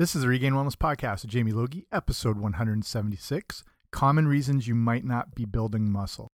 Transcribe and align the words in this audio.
This 0.00 0.16
is 0.16 0.22
the 0.22 0.28
Regained 0.28 0.54
Wellness 0.54 0.76
Podcast 0.76 1.20
with 1.20 1.30
Jamie 1.30 1.52
Logie, 1.52 1.86
episode 1.92 2.38
176 2.38 3.64
Common 3.90 4.26
Reasons 4.26 4.66
You 4.66 4.74
Might 4.74 5.04
Not 5.04 5.34
Be 5.34 5.44
Building 5.44 5.92
Muscle. 5.92 6.28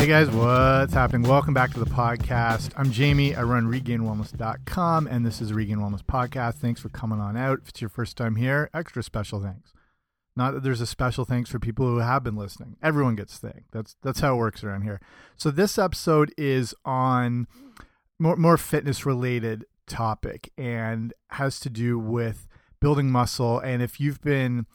Hey 0.00 0.08
guys, 0.08 0.28
what's 0.30 0.94
happening? 0.94 1.22
Welcome 1.22 1.54
back 1.54 1.72
to 1.74 1.78
the 1.78 1.86
podcast. 1.86 2.72
I'm 2.76 2.90
Jamie. 2.90 3.36
I 3.36 3.44
run 3.44 3.70
regainedwellness.com 3.70 5.06
and 5.06 5.24
this 5.24 5.40
is 5.40 5.50
the 5.50 5.54
Regained 5.54 5.80
Wellness 5.80 6.02
Podcast. 6.02 6.54
Thanks 6.54 6.80
for 6.80 6.88
coming 6.88 7.20
on 7.20 7.36
out. 7.36 7.60
If 7.62 7.68
it's 7.68 7.80
your 7.80 7.90
first 7.90 8.16
time 8.16 8.34
here, 8.34 8.68
extra 8.74 9.04
special 9.04 9.40
thanks. 9.40 9.75
Not 10.36 10.52
that 10.52 10.62
there's 10.62 10.82
a 10.82 10.86
special 10.86 11.24
thanks 11.24 11.48
for 11.48 11.58
people 11.58 11.86
who 11.86 11.98
have 11.98 12.22
been 12.22 12.36
listening. 12.36 12.76
Everyone 12.82 13.16
gets 13.16 13.38
thanked. 13.38 13.72
That's 13.72 13.96
that's 14.02 14.20
how 14.20 14.34
it 14.34 14.38
works 14.38 14.62
around 14.62 14.82
here. 14.82 15.00
So 15.36 15.50
this 15.50 15.78
episode 15.78 16.32
is 16.36 16.74
on 16.84 17.46
more 18.18 18.36
more 18.36 18.58
fitness 18.58 19.06
related 19.06 19.64
topic 19.86 20.52
and 20.58 21.14
has 21.30 21.58
to 21.60 21.70
do 21.70 21.98
with 21.98 22.48
building 22.80 23.10
muscle 23.10 23.58
and 23.60 23.82
if 23.82 23.98
you've 23.98 24.20
been 24.20 24.66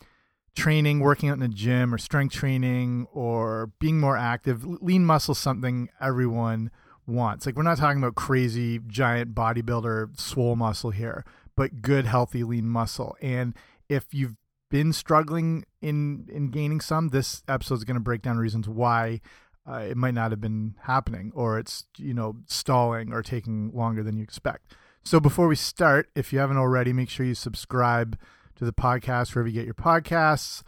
training, 0.55 0.99
working 0.99 1.29
out 1.29 1.37
in 1.37 1.43
a 1.43 1.47
gym 1.47 1.93
or 1.93 1.97
strength 1.97 2.33
training 2.33 3.07
or 3.13 3.71
being 3.79 3.99
more 3.99 4.17
active, 4.17 4.65
lean 4.65 5.05
muscle 5.05 5.35
something 5.35 5.89
everyone 5.99 6.71
wants. 7.07 7.45
Like 7.45 7.55
we're 7.55 7.63
not 7.63 7.77
talking 7.77 8.01
about 8.01 8.15
crazy 8.15 8.79
giant 8.87 9.33
bodybuilder 9.33 10.19
swole 10.19 10.55
muscle 10.55 10.91
here, 10.91 11.23
but 11.55 11.81
good 11.81 12.05
healthy 12.05 12.43
lean 12.43 12.67
muscle. 12.67 13.15
And 13.21 13.53
if 13.89 14.13
you've 14.13 14.35
been 14.71 14.91
struggling 14.91 15.65
in 15.81 16.27
in 16.31 16.49
gaining 16.49 16.81
some, 16.81 17.09
this 17.09 17.43
episode 17.47 17.75
is 17.75 17.83
going 17.83 17.95
to 17.95 18.01
break 18.01 18.23
down 18.23 18.37
reasons 18.37 18.67
why 18.67 19.21
uh, 19.69 19.85
it 19.89 19.97
might 19.97 20.15
not 20.15 20.31
have 20.31 20.41
been 20.41 20.73
happening 20.83 21.31
or 21.35 21.59
it's 21.59 21.85
you 21.97 22.15
know 22.15 22.37
stalling 22.47 23.13
or 23.13 23.21
taking 23.21 23.71
longer 23.75 24.01
than 24.01 24.17
you 24.17 24.23
expect. 24.23 24.73
So 25.03 25.19
before 25.19 25.47
we 25.47 25.55
start, 25.55 26.09
if 26.15 26.33
you 26.33 26.39
haven't 26.39 26.57
already, 26.57 26.93
make 26.93 27.09
sure 27.09 27.25
you 27.25 27.35
subscribe 27.35 28.17
to 28.55 28.65
the 28.65 28.73
podcast 28.73 29.35
wherever 29.35 29.47
you 29.49 29.53
get 29.53 29.65
your 29.65 29.73
podcasts. 29.73 30.63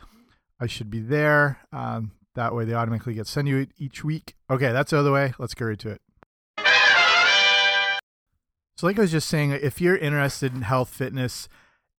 I 0.59 0.67
should 0.67 0.89
be 0.89 0.99
there. 0.99 1.59
Um, 1.71 2.11
that 2.35 2.53
way 2.55 2.65
they 2.65 2.73
automatically 2.73 3.13
get 3.13 3.27
sent 3.27 3.47
you 3.47 3.67
each 3.77 4.03
week. 4.03 4.35
Okay, 4.49 4.71
that's 4.71 4.91
the 4.91 4.99
other 4.99 5.11
way. 5.11 5.33
Let's 5.37 5.53
get 5.53 5.65
right 5.65 5.79
to 5.79 5.89
it. 5.89 6.01
So, 8.75 8.87
like 8.87 8.97
I 8.97 9.01
was 9.01 9.11
just 9.11 9.29
saying, 9.29 9.51
if 9.51 9.79
you're 9.79 9.95
interested 9.95 10.53
in 10.53 10.63
health, 10.63 10.89
fitness, 10.89 11.47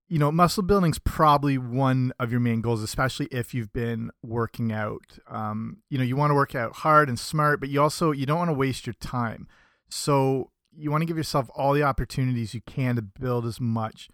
you 0.09 0.19
know, 0.19 0.31
muscle 0.31 0.63
building 0.63 0.91
is 0.91 0.99
probably 0.99 1.57
one 1.57 2.13
of 2.19 2.31
your 2.31 2.41
main 2.41 2.61
goals, 2.61 2.83
especially 2.83 3.27
if 3.27 3.55
you've 3.55 3.73
been 3.73 4.11
working 4.23 4.71
out. 4.71 5.19
Um, 5.27 5.79
you 5.89 5.99
know, 5.99 6.05
you 6.05 6.17
want 6.17 6.31
to 6.31 6.35
work 6.35 6.55
out 6.55 6.77
hard 6.77 7.09
and 7.09 7.19
smart, 7.19 7.61
but 7.61 7.69
you 7.69 7.81
also 7.81 8.13
you 8.13 8.27
don't 8.27 8.39
want 8.39 8.51
to 8.51 8.55
waste 8.55 8.87
your 8.87 8.95
time. 8.95 9.49
So 9.89 10.51
you 10.77 10.91
want 10.91 11.03
to 11.03 11.07
give 11.07 11.17
yourself 11.17 11.49
all 11.55 11.73
the 11.73 11.83
opportunities 11.83 12.55
you 12.55 12.61
can 12.61 12.97
to 12.97 13.03
build 13.03 13.47
as 13.47 13.61
much 13.61 14.09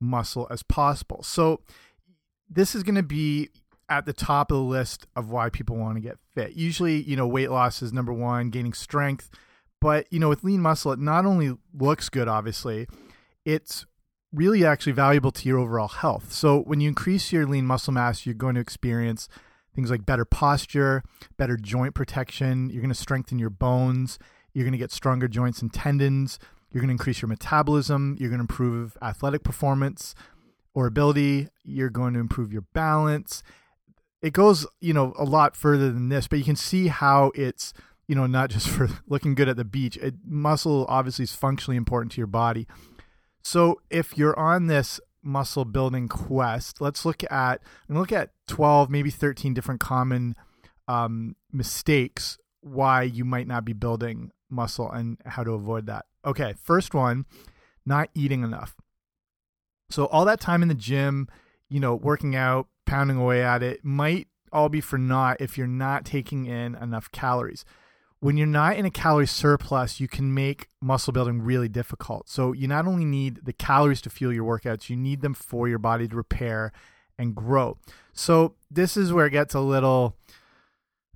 muscle 0.00 0.46
as 0.50 0.62
possible. 0.62 1.22
So 1.22 1.60
this 2.48 2.74
is 2.74 2.82
going 2.82 2.96
to 2.96 3.02
be 3.02 3.48
at 3.88 4.06
the 4.06 4.12
top 4.12 4.50
of 4.50 4.56
the 4.56 4.62
list 4.62 5.06
of 5.16 5.30
why 5.30 5.50
people 5.50 5.76
want 5.76 5.96
to 5.96 6.00
get 6.00 6.18
fit. 6.34 6.52
Usually, 6.52 7.02
you 7.02 7.16
know, 7.16 7.26
weight 7.26 7.50
loss 7.50 7.82
is 7.82 7.92
number 7.92 8.12
one, 8.12 8.50
gaining 8.50 8.72
strength. 8.72 9.30
But, 9.80 10.06
you 10.10 10.18
know, 10.18 10.28
with 10.28 10.44
lean 10.44 10.60
muscle, 10.60 10.92
it 10.92 10.98
not 10.98 11.24
only 11.24 11.56
looks 11.74 12.08
good, 12.08 12.28
obviously, 12.28 12.86
it's 13.44 13.86
really 14.32 14.64
actually 14.64 14.92
valuable 14.92 15.32
to 15.32 15.48
your 15.48 15.58
overall 15.58 15.88
health. 15.88 16.32
So 16.32 16.60
when 16.60 16.80
you 16.80 16.88
increase 16.88 17.32
your 17.32 17.46
lean 17.46 17.66
muscle 17.66 17.92
mass, 17.92 18.26
you're 18.26 18.34
going 18.34 18.54
to 18.54 18.60
experience 18.60 19.28
things 19.74 19.90
like 19.90 20.06
better 20.06 20.24
posture, 20.24 21.02
better 21.36 21.56
joint 21.56 21.94
protection. 21.94 22.70
You're 22.70 22.82
going 22.82 22.92
to 22.92 22.94
strengthen 22.94 23.38
your 23.38 23.50
bones. 23.50 24.18
You're 24.52 24.64
going 24.64 24.72
to 24.72 24.78
get 24.78 24.92
stronger 24.92 25.28
joints 25.28 25.62
and 25.62 25.72
tendons. 25.72 26.38
You're 26.70 26.80
going 26.80 26.88
to 26.88 26.92
increase 26.92 27.20
your 27.20 27.28
metabolism. 27.28 28.16
You're 28.18 28.30
going 28.30 28.38
to 28.38 28.44
improve 28.44 28.96
athletic 29.02 29.42
performance 29.42 30.14
or 30.74 30.86
ability. 30.86 31.48
You're 31.64 31.90
going 31.90 32.14
to 32.14 32.20
improve 32.20 32.52
your 32.52 32.64
balance. 32.72 33.42
It 34.22 34.32
goes, 34.32 34.66
you 34.80 34.92
know, 34.92 35.14
a 35.18 35.24
lot 35.24 35.56
further 35.56 35.90
than 35.90 36.08
this, 36.08 36.28
but 36.28 36.38
you 36.38 36.44
can 36.44 36.56
see 36.56 36.88
how 36.88 37.32
it's, 37.34 37.72
you 38.06 38.14
know, 38.14 38.26
not 38.26 38.50
just 38.50 38.68
for 38.70 38.88
looking 39.08 39.34
good 39.34 39.48
at 39.48 39.56
the 39.56 39.64
beach. 39.64 39.96
It, 39.96 40.14
muscle 40.24 40.86
obviously 40.88 41.24
is 41.24 41.32
functionally 41.32 41.76
important 41.76 42.12
to 42.12 42.18
your 42.18 42.26
body. 42.26 42.66
So 43.42 43.80
if 43.90 44.16
you're 44.16 44.38
on 44.38 44.66
this 44.66 45.00
muscle 45.22 45.64
building 45.64 46.08
quest, 46.08 46.80
let's 46.80 47.04
look 47.04 47.22
at 47.30 47.60
and 47.88 47.98
look 47.98 48.12
at 48.12 48.30
12, 48.48 48.90
maybe 48.90 49.10
13 49.10 49.54
different 49.54 49.80
common 49.80 50.34
um, 50.88 51.36
mistakes 51.52 52.38
why 52.60 53.02
you 53.02 53.24
might 53.24 53.46
not 53.46 53.64
be 53.64 53.72
building 53.72 54.32
muscle 54.50 54.90
and 54.90 55.18
how 55.24 55.44
to 55.44 55.52
avoid 55.52 55.86
that. 55.86 56.06
Okay, 56.24 56.54
first 56.62 56.94
one, 56.94 57.24
not 57.86 58.10
eating 58.14 58.42
enough. 58.42 58.76
So 59.90 60.06
all 60.06 60.24
that 60.26 60.40
time 60.40 60.62
in 60.62 60.68
the 60.68 60.74
gym, 60.74 61.28
you 61.68 61.80
know, 61.80 61.94
working 61.94 62.36
out, 62.36 62.66
pounding 62.86 63.16
away 63.16 63.42
at 63.42 63.62
it 63.62 63.84
might 63.84 64.28
all 64.52 64.68
be 64.68 64.80
for 64.80 64.98
naught 64.98 65.36
if 65.40 65.56
you're 65.56 65.66
not 65.66 66.04
taking 66.04 66.46
in 66.46 66.74
enough 66.74 67.10
calories. 67.12 67.64
When 68.20 68.36
you're 68.36 68.46
not 68.46 68.76
in 68.76 68.84
a 68.84 68.90
calorie 68.90 69.26
surplus, 69.26 69.98
you 69.98 70.06
can 70.06 70.34
make 70.34 70.68
muscle 70.82 71.12
building 71.12 71.40
really 71.40 71.68
difficult. 71.68 72.28
So 72.28 72.52
you 72.52 72.68
not 72.68 72.86
only 72.86 73.06
need 73.06 73.46
the 73.46 73.52
calories 73.54 74.02
to 74.02 74.10
fuel 74.10 74.32
your 74.32 74.44
workouts, 74.44 74.90
you 74.90 74.96
need 74.96 75.22
them 75.22 75.32
for 75.32 75.68
your 75.68 75.78
body 75.78 76.06
to 76.06 76.16
repair 76.16 76.72
and 77.18 77.34
grow. 77.34 77.78
So 78.12 78.54
this 78.70 78.96
is 78.96 79.12
where 79.12 79.26
it 79.26 79.30
gets 79.30 79.54
a 79.54 79.60
little 79.60 80.16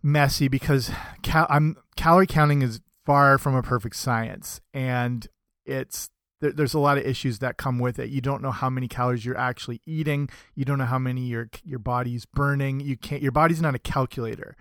messy 0.03 0.49
because 0.49 0.91
cal 1.23 1.47
I'm 1.49 1.79
calorie 1.97 2.27
counting 2.27 2.61
is 2.61 2.81
far 3.07 3.39
from 3.39 3.55
a 3.55 3.63
perfect 3.63 3.97
science 3.97 4.61
and 4.75 5.27
it's 5.65 6.11
there, 6.43 6.53
there's 6.53 6.75
a 6.75 6.79
lot 6.79 6.99
of 6.99 7.07
issues 7.07 7.39
that 7.39 7.57
come 7.57 7.79
with 7.79 7.99
it 7.99 8.11
you 8.11 8.21
don't 8.21 8.43
know 8.43 8.51
how 8.51 8.69
many 8.69 8.87
calories 8.87 9.25
you're 9.25 9.39
actually 9.39 9.81
eating 9.87 10.29
you 10.55 10.67
don't 10.67 10.77
know 10.77 10.85
how 10.85 10.99
many 10.99 11.23
your 11.23 11.49
your 11.65 11.79
body's 11.79 12.27
burning 12.27 12.81
you 12.81 12.99
can't 12.99 13.23
your 13.23 13.33
body's 13.33 13.63
not 13.63 13.75
a 13.75 13.79
calculator 13.79 14.55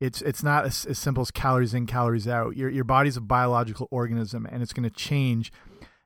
it's 0.00 0.22
it's 0.22 0.42
not 0.42 0.64
as, 0.64 0.84
as 0.86 0.98
simple 0.98 1.20
as 1.20 1.30
calories 1.30 1.74
in 1.74 1.86
calories 1.86 2.28
out 2.28 2.56
your 2.56 2.70
your 2.70 2.84
body's 2.84 3.16
a 3.16 3.20
biological 3.20 3.88
organism 3.90 4.46
and 4.50 4.62
it's 4.62 4.72
going 4.72 4.88
to 4.88 4.94
change 4.94 5.52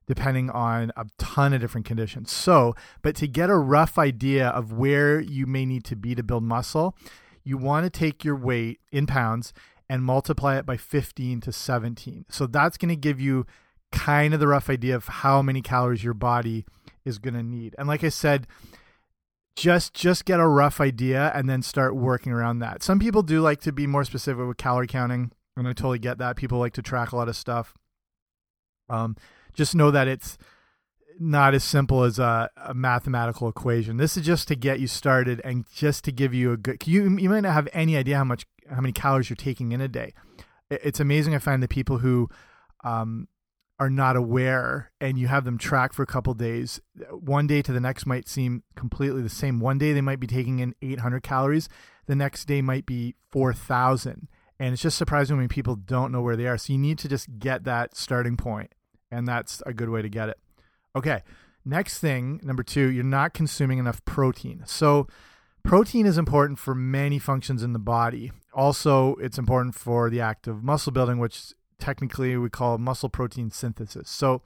depending 0.07 0.51
on 0.51 0.91
a 0.97 1.07
ton 1.19 1.53
of 1.53 1.61
different 1.61 1.87
conditions 1.87 2.31
so 2.31 2.75
but 3.03 3.15
to 3.15 3.27
get 3.29 3.51
a 3.51 3.57
rough 3.57 3.99
idea 3.99 4.49
of 4.49 4.73
where 4.73 5.21
you 5.21 5.47
may 5.47 5.65
need 5.65 5.85
to 5.85 5.95
be 5.95 6.15
to 6.15 6.23
build 6.23 6.43
muscle 6.43 6.97
you 7.45 7.57
want 7.57 7.85
to 7.85 7.91
take 7.91 8.25
your 8.25 8.37
weight 8.37 8.81
in 8.91 9.07
pounds 9.07 9.53
and 9.89 10.03
multiply 10.03 10.57
it 10.57 10.65
by 10.65 10.77
15 10.77 11.43
to 11.43 11.53
17. 11.53 12.25
So 12.31 12.47
that's 12.47 12.79
going 12.79 12.89
to 12.89 12.97
give 12.97 13.21
you 13.21 13.47
kind 13.91 14.33
of 14.33 14.41
the 14.41 14.49
rough 14.49 14.71
idea 14.71 14.97
of 14.97 15.07
how 15.07 15.43
many 15.43 15.61
calories 15.61 16.03
your 16.03 16.15
body 16.15 16.65
is 17.05 17.19
going 17.19 17.35
to 17.35 17.43
need. 17.43 17.75
And 17.77 17.87
like 17.87 18.03
I 18.03 18.09
said, 18.09 18.47
just 19.57 19.95
just 19.95 20.25
get 20.25 20.41
a 20.41 20.47
rough 20.47 20.81
idea 20.81 21.31
and 21.35 21.49
then 21.49 21.63
start 21.63 21.95
working 21.95 22.33
around 22.33 22.61
that. 22.61 22.83
Some 22.83 22.99
people 22.99 23.23
do 23.23 23.41
like 23.41 23.61
to 23.63 23.73
be 23.73 23.87
more 23.87 24.05
specific 24.05 24.47
with 24.47 24.57
calorie 24.57 24.87
counting, 24.87 25.33
and 25.57 25.69
I 25.69 25.73
totally 25.73 25.99
get 25.99 26.19
that. 26.19 26.37
People 26.37 26.59
like 26.59 26.73
to 26.75 26.83
track 26.83 27.13
a 27.13 27.17
lot 27.17 27.29
of 27.29 27.37
stuff. 27.37 27.75
Um, 28.89 29.17
just 29.55 29.75
know 29.75 29.91
that 29.91 30.09
it's 30.09 30.39
not 31.19 31.55
as 31.55 31.63
simple 31.63 32.03
as 32.05 32.19
a, 32.19 32.51
a, 32.57 32.75
mathematical 32.75 33.49
equation. 33.49 33.97
This 33.97 34.17
is 34.17 34.25
just 34.25 34.49
to 34.49 34.57
get 34.57 34.81
you 34.81 34.87
started 34.87 35.41
and 35.45 35.67
just 35.73 36.05
to 36.05 36.13
give 36.13 36.33
you 36.35 36.53
a 36.53 36.57
good. 36.57 36.87
You 36.87 37.17
you 37.19 37.29
might 37.29 37.41
not 37.41 37.53
have 37.53 37.69
any 37.73 37.97
idea 37.97 38.17
how 38.17 38.25
much 38.25 38.47
how 38.71 38.81
many 38.81 38.93
calories 38.93 39.29
you're 39.29 39.37
taking 39.37 39.73
in 39.73 39.81
a 39.81 39.89
day. 39.89 40.15
It's 40.71 41.01
amazing. 41.01 41.35
I 41.35 41.39
find 41.39 41.63
that 41.63 41.69
people 41.69 41.99
who 41.99 42.31
um, 42.85 43.29
are 43.83 43.91
not 43.91 44.15
aware 44.15 44.93
and 45.01 45.19
you 45.19 45.27
have 45.27 45.45
them 45.45 45.59
track 45.59 45.93
for 45.93 46.05
a 46.05 46.07
couple 46.07 46.33
days, 46.35 46.81
one 47.11 47.49
day 47.49 47.61
to 47.63 47.73
the 47.73 47.81
next 47.81 48.07
might 48.07 48.29
seem 48.29 48.63
completely 48.77 49.23
the 49.23 49.29
same. 49.29 49.59
One 49.59 49.77
day 49.77 49.93
they 49.93 50.01
might 50.01 50.21
be 50.21 50.29
taking 50.29 50.61
in 50.61 50.77
800 50.81 51.25
calories, 51.25 51.69
the 52.07 52.15
next 52.15 52.45
day 52.45 52.63
might 52.63 52.87
be 52.87 53.17
4,000. 53.33 54.29
And 54.61 54.73
it's 54.73 54.83
just 54.83 54.97
surprising 54.97 55.37
when 55.37 55.49
people 55.49 55.75
don't 55.75 56.13
know 56.13 56.23
where 56.23 56.37
they 56.37 56.47
are. 56.47 56.57
So 56.57 56.73
you 56.73 56.79
need 56.79 56.97
to 57.01 57.09
just 57.09 57.41
get 57.41 57.65
that 57.65 57.97
starting 57.97 58.37
point, 58.37 58.73
and 59.11 59.27
that's 59.27 59.61
a 59.67 59.75
good 59.75 59.89
way 59.89 60.01
to 60.01 60.09
get 60.09 60.29
it. 60.29 60.39
Okay, 60.95 61.23
next 61.65 61.99
thing, 61.99 62.39
number 62.45 62.63
two, 62.63 62.89
you're 62.89 63.03
not 63.03 63.35
consuming 63.35 63.79
enough 63.79 64.05
protein. 64.05 64.63
So 64.65 65.09
Protein 65.65 66.07
is 66.07 66.19
important 66.19 66.59
for 66.59 66.75
many 66.75 67.19
functions 67.19 67.63
in 67.63 67.73
the 67.73 67.79
body. 67.79 68.33
Also, 68.53 69.15
it's 69.17 69.39
important 69.39 69.75
for 69.75 70.11
the 70.11 70.21
act 70.21 70.49
of 70.49 70.65
muscle 70.65 70.93
building, 70.93 71.19
which 71.19 71.53
technically 71.83 72.37
we 72.37 72.49
call 72.49 72.79
muscle 72.79 73.09
protein 73.09 73.51
synthesis. 73.51 74.09
So, 74.09 74.43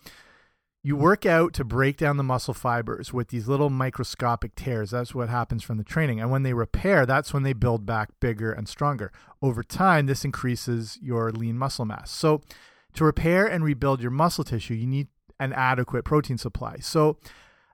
you 0.83 0.97
hmm. 0.97 1.03
work 1.03 1.27
out 1.27 1.53
to 1.55 1.65
break 1.65 1.97
down 1.99 2.17
the 2.17 2.23
muscle 2.23 2.55
fibers 2.55 3.13
with 3.13 3.29
these 3.29 3.47
little 3.47 3.71
microscopic 3.71 4.55
tears. 4.55 4.91
That's 4.91 5.15
what 5.15 5.29
happens 5.29 5.63
from 5.63 5.77
the 5.77 5.85
training. 5.85 6.21
And 6.21 6.31
when 6.31 6.45
they 6.45 6.55
repair, 6.55 7.05
that's 7.05 7.35
when 7.35 7.43
they 7.43 7.53
build 7.53 7.85
back 7.85 8.09
bigger 8.21 8.53
and 8.53 8.69
stronger. 8.69 9.13
Over 9.43 9.63
time, 9.63 10.07
this 10.07 10.25
increases 10.25 10.99
your 11.03 11.31
lean 11.31 11.59
muscle 11.59 11.85
mass. 11.85 12.11
So, 12.11 12.41
to 12.95 13.05
repair 13.05 13.47
and 13.47 13.63
rebuild 13.63 14.01
your 14.01 14.11
muscle 14.11 14.45
tissue, 14.45 14.75
you 14.75 14.87
need 14.87 15.09
an 15.39 15.53
adequate 15.53 16.05
protein 16.05 16.39
supply. 16.39 16.77
So, 16.81 17.19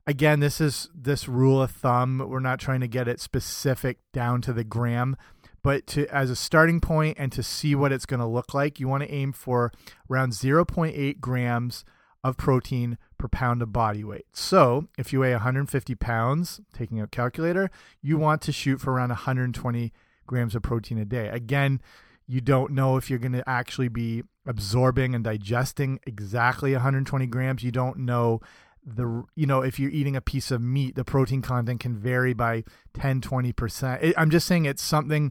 again, 0.07 0.41
this 0.41 0.61
is 0.61 0.89
this 0.93 1.29
rule 1.29 1.63
of 1.63 1.71
thumb. 1.71 2.25
We're 2.27 2.41
not 2.41 2.59
trying 2.59 2.81
to 2.81 2.89
get 2.89 3.07
it 3.07 3.21
specific 3.21 3.99
down 4.13 4.41
to 4.43 4.53
the 4.53 4.65
gram, 4.65 5.17
but 5.63 5.87
to 5.89 6.07
as 6.09 6.31
a 6.31 6.37
starting 6.37 6.81
point 6.81 7.17
and 7.19 7.31
to 7.33 7.43
see 7.43 7.75
what 7.75 7.93
it's 7.93 8.07
going 8.07 8.21
to 8.21 8.27
look 8.27 8.55
like, 8.55 8.81
you 8.81 8.89
want 8.89 9.03
to 9.03 9.13
aim 9.13 9.33
for 9.33 9.73
around 10.11 10.33
0.8 10.33 11.21
grams 11.21 11.85
of 12.25 12.37
protein 12.37 12.99
per 13.19 13.29
pound 13.29 13.63
of 13.63 13.73
body 13.73 14.05
weight. 14.05 14.27
So 14.33 14.89
if 14.97 15.13
you 15.13 15.21
weigh 15.21 15.33
150 15.33 15.95
pounds, 15.97 16.61
taking 16.73 17.01
a 17.01 17.07
calculator, 17.07 17.71
you 18.01 18.17
want 18.17 18.43
to 18.43 18.53
shoot 18.53 18.81
for 18.81 18.93
around 18.93 19.11
120 19.11 19.93
grams 20.27 20.55
of 20.55 20.63
protein 20.63 20.99
a 20.99 21.05
day. 21.05 21.29
Again, 21.29 21.81
you 22.27 22.41
don't 22.41 22.73
know 22.73 22.97
if 22.97 23.11
you're 23.11 23.19
going 23.19 23.33
to 23.33 23.49
actually 23.49 23.89
be 23.89 24.23
absorbing 24.47 25.15
and 25.15 25.25
digesting 25.25 25.99
exactly 26.07 26.73
120 26.73 27.27
grams. 27.27 27.63
You 27.63 27.73
don't 27.73 27.99
know 27.99 28.41
the 28.85 29.23
you 29.37 29.47
know 29.47 29.63
if 29.63 29.79
you're 29.79 29.91
eating 29.91 30.17
a 30.17 30.21
piece 30.21 30.51
of 30.51 30.61
meat 30.61 30.95
the 30.97 31.05
protein 31.05 31.41
content 31.41 31.79
can 31.79 31.97
vary 31.97 32.33
by 32.33 32.65
10 32.95 33.21
20% 33.21 34.13
i'm 34.17 34.29
just 34.29 34.47
saying 34.47 34.65
it's 34.65 34.83
something 34.83 35.31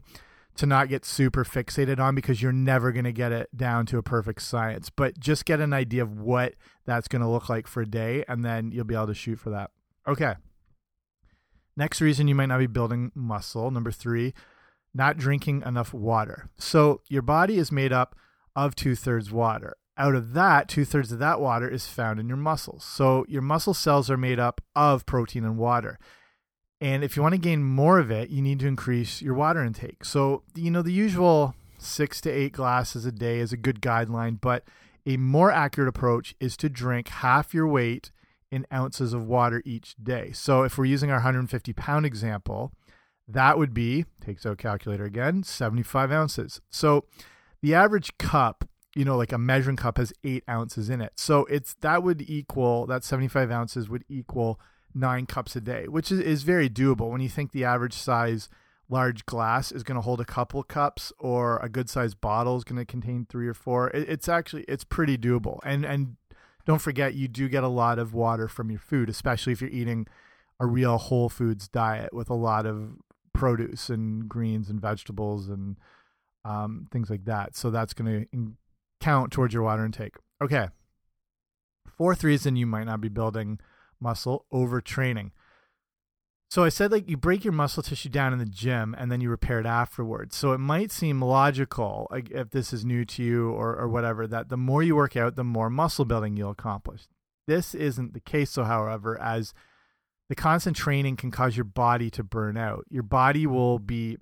to 0.56 0.66
not 0.66 0.88
get 0.88 1.04
super 1.04 1.44
fixated 1.44 1.98
on 1.98 2.14
because 2.14 2.42
you're 2.42 2.52
never 2.52 2.92
going 2.92 3.04
to 3.04 3.12
get 3.12 3.32
it 3.32 3.48
down 3.56 3.86
to 3.86 3.98
a 3.98 4.02
perfect 4.02 4.42
science. 4.42 4.90
But 4.90 5.18
just 5.18 5.44
get 5.44 5.60
an 5.60 5.72
idea 5.72 6.02
of 6.02 6.20
what 6.20 6.54
that's 6.84 7.08
going 7.08 7.22
to 7.22 7.28
look 7.28 7.48
like 7.48 7.66
for 7.66 7.82
a 7.82 7.86
day 7.86 8.24
and 8.28 8.44
then 8.44 8.70
you'll 8.70 8.84
be 8.84 8.94
able 8.94 9.06
to 9.08 9.14
shoot 9.14 9.38
for 9.38 9.50
that. 9.50 9.70
Okay. 10.06 10.34
Next 11.76 12.00
reason 12.00 12.28
you 12.28 12.34
might 12.34 12.46
not 12.46 12.58
be 12.58 12.66
building 12.66 13.12
muscle. 13.14 13.70
Number 13.70 13.90
3 13.90 14.34
not 14.94 15.16
drinking 15.16 15.62
enough 15.64 15.94
water. 15.94 16.50
So 16.58 17.00
your 17.08 17.22
body 17.22 17.56
is 17.56 17.72
made 17.72 17.94
up 17.94 18.14
of 18.54 18.74
two-thirds 18.74 19.32
water 19.32 19.78
out 20.02 20.16
of 20.16 20.32
that, 20.32 20.66
two 20.68 20.84
thirds 20.84 21.12
of 21.12 21.20
that 21.20 21.40
water 21.40 21.68
is 21.68 21.86
found 21.86 22.18
in 22.18 22.26
your 22.26 22.36
muscles. 22.36 22.82
So 22.82 23.24
your 23.28 23.40
muscle 23.40 23.72
cells 23.72 24.10
are 24.10 24.16
made 24.16 24.40
up 24.40 24.60
of 24.74 25.06
protein 25.06 25.44
and 25.44 25.56
water. 25.56 25.96
And 26.80 27.04
if 27.04 27.14
you 27.14 27.22
want 27.22 27.34
to 27.34 27.40
gain 27.40 27.62
more 27.62 28.00
of 28.00 28.10
it, 28.10 28.28
you 28.28 28.42
need 28.42 28.58
to 28.60 28.66
increase 28.66 29.22
your 29.22 29.34
water 29.34 29.62
intake. 29.62 30.04
So, 30.04 30.42
you 30.56 30.72
know, 30.72 30.82
the 30.82 30.92
usual 30.92 31.54
six 31.78 32.20
to 32.22 32.30
eight 32.30 32.52
glasses 32.52 33.06
a 33.06 33.12
day 33.12 33.38
is 33.38 33.52
a 33.52 33.56
good 33.56 33.80
guideline, 33.80 34.40
but 34.40 34.64
a 35.06 35.16
more 35.18 35.52
accurate 35.52 35.88
approach 35.88 36.34
is 36.40 36.56
to 36.56 36.68
drink 36.68 37.06
half 37.06 37.54
your 37.54 37.68
weight 37.68 38.10
in 38.50 38.66
ounces 38.72 39.12
of 39.12 39.28
water 39.28 39.62
each 39.64 39.94
day. 40.02 40.32
So 40.32 40.64
if 40.64 40.76
we're 40.76 40.86
using 40.86 41.10
our 41.10 41.18
150 41.18 41.72
pound 41.74 42.06
example, 42.06 42.72
that 43.28 43.56
would 43.56 43.72
be, 43.72 44.04
takes 44.20 44.44
out 44.44 44.58
calculator 44.58 45.04
again, 45.04 45.44
75 45.44 46.10
ounces. 46.10 46.60
So 46.70 47.04
the 47.62 47.72
average 47.72 48.18
cup 48.18 48.64
you 48.94 49.04
know, 49.04 49.16
like 49.16 49.32
a 49.32 49.38
measuring 49.38 49.76
cup 49.76 49.98
has 49.98 50.12
eight 50.24 50.44
ounces 50.48 50.90
in 50.90 51.00
it. 51.00 51.12
So 51.16 51.44
it's 51.46 51.74
that 51.80 52.02
would 52.02 52.22
equal 52.22 52.86
that 52.86 53.04
75 53.04 53.50
ounces 53.50 53.88
would 53.88 54.04
equal 54.08 54.60
nine 54.94 55.26
cups 55.26 55.56
a 55.56 55.60
day, 55.60 55.88
which 55.88 56.12
is, 56.12 56.20
is 56.20 56.42
very 56.42 56.68
doable 56.68 57.10
when 57.10 57.20
you 57.20 57.28
think 57.28 57.52
the 57.52 57.64
average 57.64 57.94
size 57.94 58.48
large 58.88 59.24
glass 59.24 59.72
is 59.72 59.82
going 59.82 59.94
to 59.96 60.02
hold 60.02 60.20
a 60.20 60.24
couple 60.24 60.62
cups 60.62 61.12
or 61.18 61.58
a 61.58 61.68
good 61.68 61.88
sized 61.88 62.20
bottle 62.20 62.56
is 62.56 62.64
going 62.64 62.78
to 62.78 62.84
contain 62.84 63.26
three 63.28 63.48
or 63.48 63.54
four. 63.54 63.88
It, 63.90 64.08
it's 64.08 64.28
actually, 64.28 64.64
it's 64.68 64.84
pretty 64.84 65.16
doable. 65.16 65.60
And, 65.64 65.86
and 65.86 66.16
don't 66.66 66.80
forget, 66.80 67.14
you 67.14 67.26
do 67.26 67.48
get 67.48 67.64
a 67.64 67.68
lot 67.68 67.98
of 67.98 68.12
water 68.12 68.48
from 68.48 68.70
your 68.70 68.80
food, 68.80 69.08
especially 69.08 69.52
if 69.52 69.62
you're 69.62 69.70
eating 69.70 70.06
a 70.60 70.66
real 70.66 70.98
whole 70.98 71.30
foods 71.30 71.68
diet 71.68 72.12
with 72.12 72.28
a 72.28 72.34
lot 72.34 72.66
of 72.66 72.98
produce 73.32 73.88
and 73.88 74.28
greens 74.28 74.68
and 74.68 74.80
vegetables 74.80 75.48
and 75.48 75.78
um, 76.44 76.86
things 76.92 77.08
like 77.08 77.24
that. 77.24 77.56
So 77.56 77.70
that's 77.70 77.94
going 77.94 78.28
to 78.32 78.52
count 79.02 79.32
towards 79.32 79.52
your 79.52 79.62
water 79.64 79.84
intake. 79.84 80.14
Okay. 80.40 80.68
Fourth 81.86 82.24
reason 82.24 82.56
you 82.56 82.66
might 82.66 82.84
not 82.84 83.00
be 83.00 83.08
building 83.08 83.58
muscle 84.00 84.46
overtraining. 84.52 85.32
So 86.50 86.64
I 86.64 86.68
said 86.68 86.92
like 86.92 87.08
you 87.08 87.16
break 87.16 87.44
your 87.44 87.52
muscle 87.52 87.82
tissue 87.82 88.10
down 88.10 88.32
in 88.32 88.38
the 88.38 88.44
gym 88.44 88.94
and 88.98 89.10
then 89.10 89.20
you 89.20 89.30
repair 89.30 89.58
it 89.58 89.66
afterwards. 89.66 90.36
So 90.36 90.52
it 90.52 90.58
might 90.58 90.92
seem 90.92 91.22
logical 91.22 92.06
like 92.10 92.30
if 92.30 92.50
this 92.50 92.72
is 92.72 92.84
new 92.84 93.04
to 93.06 93.22
you 93.22 93.50
or 93.50 93.74
or 93.74 93.88
whatever 93.88 94.26
that 94.26 94.50
the 94.50 94.56
more 94.56 94.82
you 94.82 94.94
work 94.94 95.16
out 95.16 95.34
the 95.34 95.44
more 95.44 95.70
muscle 95.70 96.04
building 96.04 96.36
you'll 96.36 96.50
accomplish. 96.50 97.02
This 97.46 97.74
isn't 97.74 98.12
the 98.12 98.20
case 98.20 98.50
so 98.50 98.64
however 98.64 99.20
as 99.20 99.54
the 100.28 100.34
constant 100.34 100.76
training 100.76 101.16
can 101.16 101.30
cause 101.30 101.56
your 101.56 101.64
body 101.64 102.10
to 102.10 102.22
burn 102.22 102.56
out. 102.56 102.84
Your 102.88 103.02
body 103.02 103.46
will 103.46 103.78
be 103.78 104.18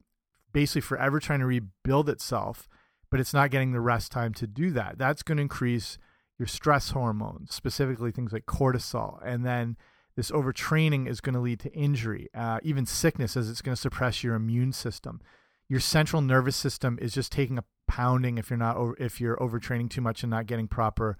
basically 0.52 0.82
forever 0.82 1.20
trying 1.20 1.40
to 1.40 1.46
rebuild 1.46 2.08
itself 2.08 2.68
but 3.10 3.20
it's 3.20 3.34
not 3.34 3.50
getting 3.50 3.72
the 3.72 3.80
rest 3.80 4.12
time 4.12 4.32
to 4.34 4.46
do 4.46 4.70
that. 4.72 4.98
That's 4.98 5.22
going 5.22 5.36
to 5.36 5.42
increase 5.42 5.98
your 6.38 6.46
stress 6.46 6.90
hormones, 6.90 7.54
specifically 7.54 8.10
things 8.10 8.32
like 8.32 8.46
cortisol. 8.46 9.20
And 9.24 9.44
then 9.44 9.76
this 10.16 10.30
overtraining 10.30 11.08
is 11.08 11.20
going 11.20 11.34
to 11.34 11.40
lead 11.40 11.60
to 11.60 11.72
injury, 11.72 12.28
uh, 12.34 12.58
even 12.62 12.86
sickness, 12.86 13.36
as 13.36 13.50
it's 13.50 13.62
going 13.62 13.74
to 13.74 13.80
suppress 13.80 14.24
your 14.24 14.34
immune 14.34 14.72
system. 14.72 15.20
Your 15.68 15.80
central 15.80 16.22
nervous 16.22 16.56
system 16.56 16.98
is 17.00 17.12
just 17.12 17.30
taking 17.30 17.58
a 17.58 17.64
pounding 17.86 18.38
if 18.38 18.50
you're 18.50 18.58
not 18.58 18.76
over, 18.76 18.96
if 18.98 19.20
you're 19.20 19.36
overtraining 19.36 19.90
too 19.90 20.00
much 20.00 20.22
and 20.22 20.30
not 20.30 20.46
getting 20.46 20.68
proper 20.68 21.16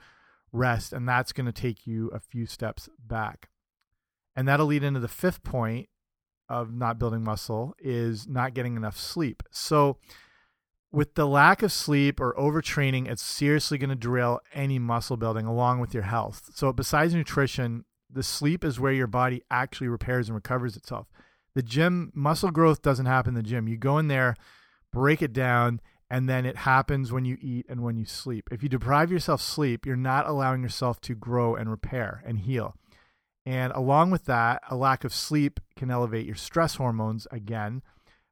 rest, 0.53 0.93
and 0.93 1.09
that's 1.09 1.33
going 1.33 1.47
to 1.47 1.53
take 1.53 1.87
you 1.87 2.09
a 2.09 2.19
few 2.19 2.47
steps 2.47 2.89
back. 2.99 3.49
And 4.35 4.49
that'll 4.49 4.67
lead 4.67 4.85
into 4.85 5.01
the 5.01 5.09
fifth 5.09 5.43
point 5.43 5.89
of 6.49 6.73
not 6.73 6.99
building 6.99 7.23
muscle 7.23 7.75
is 7.79 8.27
not 8.27 8.55
getting 8.55 8.77
enough 8.77 8.97
sleep. 8.97 9.43
So 9.51 9.99
with 10.93 11.15
the 11.15 11.27
lack 11.27 11.63
of 11.63 11.73
sleep 11.73 12.21
or 12.21 12.35
overtraining, 12.35 13.09
it's 13.09 13.23
seriously 13.23 13.79
going 13.79 13.91
to 13.91 13.97
derail 13.97 14.41
any 14.53 14.79
muscle 14.79 15.17
building 15.17 15.47
along 15.47 15.81
with 15.81 15.95
your 15.95 16.03
health. 16.03 16.51
So, 16.55 16.73
besides 16.73 17.15
nutrition, 17.15 17.85
the 18.13 18.23
sleep 18.23 18.65
is 18.65 18.81
where 18.81 18.93
your 18.93 19.07
body 19.07 19.43
actually 19.51 19.89
repairs 19.89 20.29
and 20.29 20.35
recovers 20.35 20.77
itself. 20.77 21.07
The 21.55 21.63
gym, 21.63 22.11
muscle 22.15 22.51
growth 22.51 22.83
doesn't 22.83 23.07
happen 23.07 23.31
in 23.37 23.43
the 23.43 23.49
gym. 23.49 23.69
You 23.69 23.77
go 23.77 23.99
in 23.99 24.09
there, 24.09 24.37
break 24.93 25.23
it 25.23 25.33
down, 25.33 25.81
and 26.11 26.29
then 26.29 26.45
it 26.45 26.57
happens 26.57 27.13
when 27.13 27.25
you 27.25 27.37
eat 27.41 27.67
and 27.69 27.83
when 27.83 27.97
you 27.97 28.05
sleep. 28.05 28.49
If 28.51 28.63
you 28.63 28.69
deprive 28.69 29.13
yourself 29.13 29.41
sleep, 29.41 29.87
you're 29.87 29.97
not 29.97 30.27
allowing 30.27 30.63
yourself 30.63 31.01
to 31.03 31.15
grow 31.15 31.55
and 31.55 31.71
repair 31.71 32.23
and 32.27 32.41
heal. 32.41 32.75
And 33.47 33.73
along 33.73 34.11
with 34.11 34.25
that, 34.27 34.63
a 34.69 34.77
lack 34.77 35.05
of 35.05 35.15
sleep 35.15 35.61
can 35.77 35.91
elevate 35.91 36.27
your 36.27 36.37
stress 36.37 36.75
hormones 36.77 37.27
again 37.31 37.83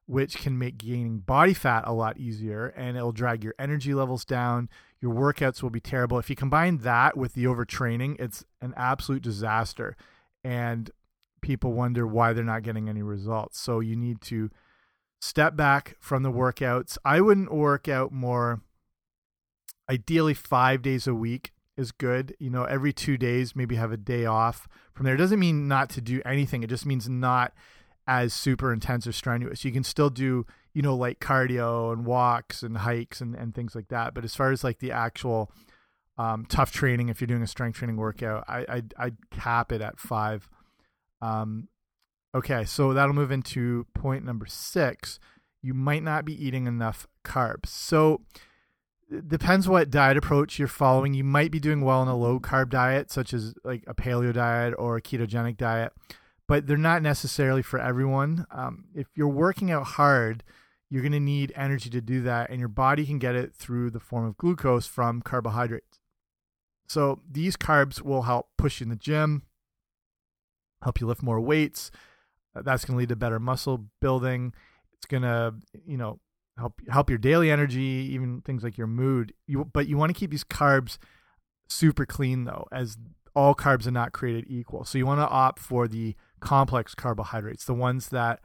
which 0.08 0.38
can 0.38 0.58
make 0.58 0.78
gaining 0.78 1.18
body 1.18 1.52
fat 1.52 1.84
a 1.86 1.92
lot 1.92 2.16
easier 2.16 2.68
and 2.68 2.96
it'll 2.96 3.12
drag 3.12 3.44
your 3.44 3.54
energy 3.58 3.92
levels 3.92 4.24
down. 4.24 4.66
Your 5.02 5.14
workouts 5.14 5.62
will 5.62 5.68
be 5.68 5.80
terrible. 5.80 6.18
If 6.18 6.30
you 6.30 6.34
combine 6.34 6.78
that 6.78 7.14
with 7.14 7.34
the 7.34 7.44
overtraining, 7.44 8.18
it's 8.18 8.42
an 8.62 8.72
absolute 8.74 9.22
disaster. 9.22 9.98
And 10.42 10.90
people 11.42 11.74
wonder 11.74 12.06
why 12.06 12.32
they're 12.32 12.42
not 12.42 12.62
getting 12.62 12.88
any 12.88 13.02
results. 13.02 13.60
So 13.60 13.80
you 13.80 13.96
need 13.96 14.22
to 14.22 14.50
step 15.20 15.56
back 15.56 15.94
from 16.00 16.22
the 16.22 16.32
workouts. 16.32 16.96
I 17.04 17.20
wouldn't 17.20 17.52
work 17.52 17.86
out 17.86 18.10
more. 18.10 18.62
Ideally, 19.90 20.32
five 20.32 20.80
days 20.80 21.06
a 21.06 21.14
week 21.14 21.52
is 21.76 21.92
good. 21.92 22.34
You 22.38 22.48
know, 22.48 22.64
every 22.64 22.94
two 22.94 23.18
days, 23.18 23.54
maybe 23.54 23.76
have 23.76 23.92
a 23.92 23.98
day 23.98 24.24
off 24.24 24.68
from 24.94 25.04
there. 25.04 25.16
It 25.16 25.18
doesn't 25.18 25.38
mean 25.38 25.68
not 25.68 25.90
to 25.90 26.00
do 26.00 26.22
anything, 26.24 26.62
it 26.62 26.70
just 26.70 26.86
means 26.86 27.10
not 27.10 27.52
as 28.08 28.32
super 28.32 28.72
intense 28.72 29.06
or 29.06 29.12
strenuous. 29.12 29.66
You 29.66 29.70
can 29.70 29.84
still 29.84 30.08
do, 30.08 30.46
you 30.72 30.80
know, 30.80 30.96
like 30.96 31.20
cardio 31.20 31.92
and 31.92 32.06
walks 32.06 32.62
and 32.62 32.78
hikes 32.78 33.20
and, 33.20 33.34
and 33.34 33.54
things 33.54 33.74
like 33.74 33.88
that. 33.88 34.14
But 34.14 34.24
as 34.24 34.34
far 34.34 34.50
as 34.50 34.64
like 34.64 34.78
the 34.78 34.92
actual 34.92 35.52
um, 36.16 36.46
tough 36.48 36.72
training, 36.72 37.10
if 37.10 37.20
you're 37.20 37.28
doing 37.28 37.42
a 37.42 37.46
strength 37.46 37.76
training 37.76 37.98
workout, 37.98 38.44
I, 38.48 38.64
I'd, 38.66 38.94
I'd 38.98 39.16
cap 39.30 39.72
it 39.72 39.82
at 39.82 40.00
five. 40.00 40.48
Um, 41.20 41.68
okay, 42.34 42.64
so 42.64 42.94
that'll 42.94 43.14
move 43.14 43.30
into 43.30 43.86
point 43.94 44.24
number 44.24 44.46
six. 44.46 45.20
You 45.60 45.74
might 45.74 46.02
not 46.02 46.24
be 46.24 46.32
eating 46.32 46.66
enough 46.66 47.06
carbs. 47.26 47.66
So 47.66 48.22
it 49.10 49.28
depends 49.28 49.68
what 49.68 49.90
diet 49.90 50.16
approach 50.16 50.58
you're 50.58 50.66
following. 50.66 51.12
You 51.12 51.24
might 51.24 51.50
be 51.50 51.60
doing 51.60 51.82
well 51.82 52.00
in 52.00 52.08
a 52.08 52.16
low 52.16 52.40
carb 52.40 52.70
diet, 52.70 53.10
such 53.10 53.34
as 53.34 53.52
like 53.64 53.84
a 53.86 53.94
paleo 53.94 54.32
diet 54.32 54.72
or 54.78 54.96
a 54.96 55.02
ketogenic 55.02 55.58
diet 55.58 55.92
but 56.48 56.66
they're 56.66 56.76
not 56.76 57.02
necessarily 57.02 57.62
for 57.62 57.78
everyone. 57.78 58.46
Um, 58.50 58.86
if 58.94 59.06
you're 59.14 59.28
working 59.28 59.70
out 59.70 59.84
hard, 59.84 60.42
you're 60.90 61.02
going 61.02 61.12
to 61.12 61.20
need 61.20 61.52
energy 61.54 61.90
to 61.90 62.00
do 62.00 62.22
that, 62.22 62.50
and 62.50 62.58
your 62.58 62.68
body 62.68 63.04
can 63.06 63.18
get 63.18 63.36
it 63.36 63.54
through 63.54 63.90
the 63.90 64.00
form 64.00 64.24
of 64.24 64.38
glucose 64.38 64.86
from 64.86 65.20
carbohydrates. 65.20 66.00
So 66.88 67.20
these 67.30 67.56
carbs 67.56 68.00
will 68.00 68.22
help 68.22 68.48
push 68.56 68.80
you 68.80 68.84
in 68.84 68.90
the 68.90 68.96
gym, 68.96 69.42
help 70.82 71.00
you 71.00 71.06
lift 71.06 71.22
more 71.22 71.40
weights. 71.40 71.90
Uh, 72.56 72.62
that's 72.62 72.86
going 72.86 72.96
to 72.96 72.98
lead 72.98 73.10
to 73.10 73.16
better 73.16 73.38
muscle 73.38 73.84
building. 74.00 74.54
It's 74.94 75.04
going 75.04 75.22
to, 75.22 75.54
you 75.86 75.98
know, 75.98 76.18
help 76.56 76.80
help 76.88 77.10
your 77.10 77.18
daily 77.18 77.50
energy, 77.50 78.08
even 78.12 78.40
things 78.40 78.62
like 78.62 78.78
your 78.78 78.86
mood. 78.86 79.34
You, 79.46 79.66
but 79.66 79.86
you 79.86 79.98
want 79.98 80.14
to 80.14 80.18
keep 80.18 80.30
these 80.30 80.44
carbs 80.44 80.96
super 81.68 82.06
clean 82.06 82.44
though, 82.44 82.66
as 82.72 82.96
all 83.34 83.54
carbs 83.54 83.86
are 83.86 83.92
not 83.92 84.12
created 84.12 84.46
equal. 84.48 84.84
So 84.84 84.96
you 84.96 85.04
want 85.04 85.20
to 85.20 85.28
opt 85.28 85.58
for 85.58 85.86
the 85.86 86.16
complex 86.40 86.94
carbohydrates, 86.94 87.64
the 87.64 87.74
ones 87.74 88.08
that 88.08 88.40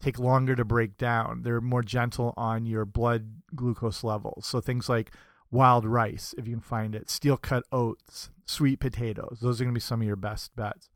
take 0.00 0.18
longer 0.18 0.56
to 0.56 0.64
break 0.64 0.96
down. 0.96 1.42
They're 1.42 1.60
more 1.60 1.82
gentle 1.82 2.34
on 2.36 2.66
your 2.66 2.84
blood 2.84 3.42
glucose 3.54 4.02
levels. 4.02 4.46
So 4.46 4.60
things 4.60 4.88
like 4.88 5.12
wild 5.50 5.84
rice, 5.84 6.34
if 6.38 6.46
you 6.46 6.54
can 6.54 6.62
find 6.62 6.94
it, 6.94 7.10
steel 7.10 7.36
cut 7.36 7.64
oats, 7.70 8.30
sweet 8.46 8.80
potatoes. 8.80 9.38
Those 9.42 9.60
are 9.60 9.64
going 9.64 9.74
to 9.74 9.78
be 9.78 9.80
some 9.80 10.00
of 10.00 10.06
your 10.06 10.16
best 10.16 10.56
bets. 10.56 10.88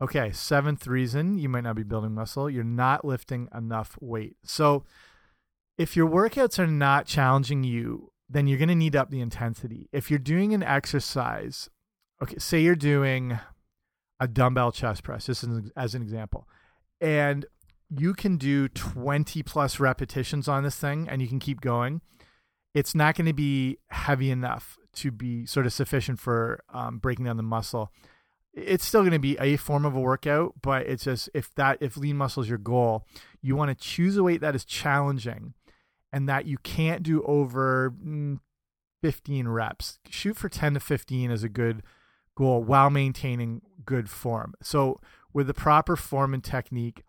Okay, 0.00 0.32
seventh 0.32 0.86
reason 0.86 1.38
you 1.38 1.48
might 1.48 1.64
not 1.64 1.76
be 1.76 1.84
building 1.84 2.12
muscle, 2.12 2.50
you're 2.50 2.64
not 2.64 3.04
lifting 3.04 3.48
enough 3.54 3.96
weight. 4.00 4.36
So 4.44 4.84
if 5.78 5.96
your 5.96 6.08
workouts 6.08 6.58
are 6.58 6.66
not 6.66 7.06
challenging 7.06 7.64
you, 7.64 8.10
then 8.28 8.46
you're 8.46 8.58
going 8.58 8.68
to 8.68 8.74
need 8.74 8.96
up 8.96 9.10
the 9.10 9.20
intensity. 9.20 9.88
If 9.92 10.10
you're 10.10 10.18
doing 10.18 10.54
an 10.54 10.62
exercise, 10.62 11.70
okay, 12.22 12.38
say 12.38 12.60
you're 12.60 12.74
doing 12.74 13.38
a 14.20 14.28
dumbbell 14.28 14.72
chest 14.72 15.02
press, 15.02 15.26
just 15.26 15.44
as 15.76 15.94
an 15.94 16.02
example, 16.02 16.48
and 17.00 17.46
you 17.94 18.14
can 18.14 18.36
do 18.36 18.68
20 18.68 19.42
plus 19.42 19.78
repetitions 19.78 20.48
on 20.48 20.62
this 20.62 20.76
thing 20.76 21.08
and 21.08 21.20
you 21.20 21.28
can 21.28 21.38
keep 21.38 21.60
going, 21.60 22.00
it's 22.74 22.94
not 22.94 23.16
going 23.16 23.26
to 23.26 23.34
be 23.34 23.78
heavy 23.90 24.30
enough 24.30 24.78
to 24.94 25.10
be 25.10 25.44
sort 25.44 25.66
of 25.66 25.72
sufficient 25.72 26.18
for 26.18 26.62
um, 26.72 26.98
breaking 26.98 27.26
down 27.26 27.36
the 27.36 27.42
muscle. 27.42 27.92
It's 28.54 28.84
still 28.84 29.00
going 29.00 29.12
to 29.12 29.18
be 29.18 29.36
a 29.38 29.56
form 29.56 29.84
of 29.84 29.94
a 29.94 30.00
workout, 30.00 30.54
but 30.62 30.86
it's 30.86 31.04
just 31.04 31.28
if 31.34 31.54
that 31.56 31.78
if 31.80 31.96
lean 31.96 32.16
muscle 32.16 32.42
is 32.42 32.48
your 32.48 32.58
goal, 32.58 33.06
you 33.40 33.56
want 33.56 33.76
to 33.76 33.84
choose 33.84 34.16
a 34.16 34.22
weight 34.22 34.40
that 34.40 34.54
is 34.54 34.64
challenging 34.64 35.54
and 36.12 36.28
that 36.28 36.46
you 36.46 36.58
can't 36.58 37.02
do 37.02 37.22
over 37.24 37.90
mm, 37.90 38.38
15 39.02 39.48
reps. 39.48 39.98
Shoot 40.08 40.36
for 40.36 40.48
10 40.48 40.74
to 40.74 40.80
15 40.80 41.30
is 41.30 41.42
a 41.42 41.48
good 41.48 41.82
goal 42.34 42.62
while 42.62 42.90
maintaining 42.90 43.62
good 43.84 44.08
form. 44.08 44.54
So 44.62 45.00
with 45.32 45.46
the 45.46 45.54
proper 45.54 45.96
form 45.96 46.34
and 46.34 46.42
technique, 46.42 47.02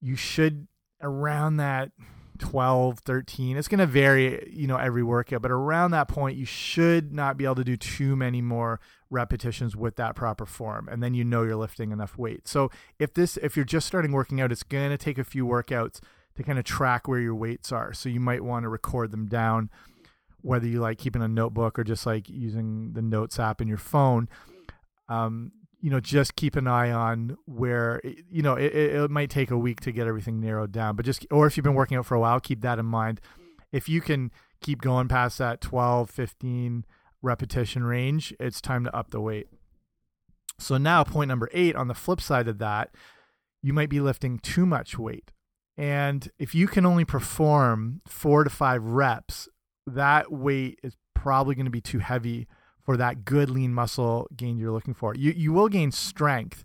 you 0.00 0.16
should 0.16 0.66
around 1.02 1.56
that 1.56 1.92
12, 2.38 3.00
13. 3.00 3.56
It's 3.56 3.68
going 3.68 3.78
to 3.78 3.86
vary, 3.86 4.50
you 4.52 4.66
know, 4.66 4.76
every 4.76 5.02
workout, 5.02 5.42
but 5.42 5.50
around 5.50 5.92
that 5.92 6.08
point, 6.08 6.36
you 6.36 6.46
should 6.46 7.12
not 7.12 7.36
be 7.36 7.44
able 7.44 7.56
to 7.56 7.64
do 7.64 7.76
too 7.76 8.16
many 8.16 8.40
more 8.40 8.80
repetitions 9.10 9.76
with 9.76 9.96
that 9.96 10.16
proper 10.16 10.46
form. 10.46 10.88
And 10.90 11.02
then 11.02 11.14
you 11.14 11.24
know 11.24 11.42
you're 11.42 11.56
lifting 11.56 11.92
enough 11.92 12.16
weight. 12.16 12.48
So 12.48 12.70
if 12.98 13.14
this, 13.14 13.36
if 13.36 13.56
you're 13.56 13.64
just 13.64 13.86
starting 13.86 14.12
working 14.12 14.40
out, 14.40 14.52
it's 14.52 14.62
going 14.62 14.90
to 14.90 14.98
take 14.98 15.18
a 15.18 15.24
few 15.24 15.46
workouts 15.46 16.00
to 16.36 16.42
kind 16.42 16.58
of 16.58 16.64
track 16.64 17.06
where 17.06 17.20
your 17.20 17.34
weights 17.34 17.72
are. 17.72 17.92
So 17.92 18.08
you 18.08 18.20
might 18.20 18.42
want 18.42 18.64
to 18.64 18.68
record 18.68 19.10
them 19.10 19.26
down, 19.26 19.70
whether 20.42 20.66
you 20.66 20.80
like 20.80 20.98
keeping 20.98 21.22
a 21.22 21.28
notebook 21.28 21.78
or 21.78 21.84
just 21.84 22.06
like 22.06 22.28
using 22.28 22.92
the 22.92 23.02
notes 23.02 23.38
app 23.38 23.60
in 23.60 23.68
your 23.68 23.78
phone. 23.78 24.28
Um, 25.08 25.52
you 25.80 25.90
know, 25.90 26.00
just 26.00 26.36
keep 26.36 26.56
an 26.56 26.66
eye 26.66 26.90
on 26.90 27.36
where, 27.46 28.00
you 28.30 28.42
know, 28.42 28.54
it, 28.54 28.74
it 28.74 29.10
might 29.10 29.30
take 29.30 29.50
a 29.50 29.56
week 29.56 29.80
to 29.80 29.92
get 29.92 30.06
everything 30.06 30.40
narrowed 30.40 30.72
down, 30.72 30.94
but 30.94 31.06
just, 31.06 31.26
or 31.30 31.46
if 31.46 31.56
you've 31.56 31.64
been 31.64 31.74
working 31.74 31.96
out 31.96 32.04
for 32.04 32.14
a 32.14 32.20
while, 32.20 32.38
keep 32.38 32.60
that 32.60 32.78
in 32.78 32.86
mind. 32.86 33.20
If 33.72 33.88
you 33.88 34.00
can 34.00 34.30
keep 34.60 34.82
going 34.82 35.08
past 35.08 35.38
that 35.38 35.60
12, 35.60 36.10
15 36.10 36.84
repetition 37.22 37.84
range, 37.84 38.34
it's 38.38 38.60
time 38.60 38.84
to 38.84 38.94
up 38.94 39.10
the 39.10 39.20
weight. 39.20 39.48
So 40.58 40.76
now, 40.76 41.04
point 41.04 41.28
number 41.28 41.48
eight, 41.52 41.74
on 41.74 41.88
the 41.88 41.94
flip 41.94 42.20
side 42.20 42.46
of 42.46 42.58
that, 42.58 42.90
you 43.62 43.72
might 43.72 43.88
be 43.88 44.00
lifting 44.00 44.38
too 44.38 44.66
much 44.66 44.98
weight. 44.98 45.32
And 45.76 46.30
if 46.38 46.54
you 46.54 46.66
can 46.66 46.84
only 46.84 47.06
perform 47.06 48.02
four 48.06 48.44
to 48.44 48.50
five 48.50 48.84
reps, 48.84 49.48
that 49.86 50.30
weight 50.30 50.78
is 50.82 50.96
probably 51.14 51.54
going 51.54 51.66
to 51.66 51.70
be 51.70 51.80
too 51.80 51.98
heavy 51.98 52.46
for 52.82 52.96
that 52.96 53.24
good 53.24 53.50
lean 53.50 53.74
muscle 53.74 54.26
gain 54.36 54.58
you're 54.58 54.72
looking 54.72 54.94
for. 54.94 55.14
You 55.14 55.32
you 55.32 55.52
will 55.52 55.68
gain 55.68 55.92
strength, 55.92 56.64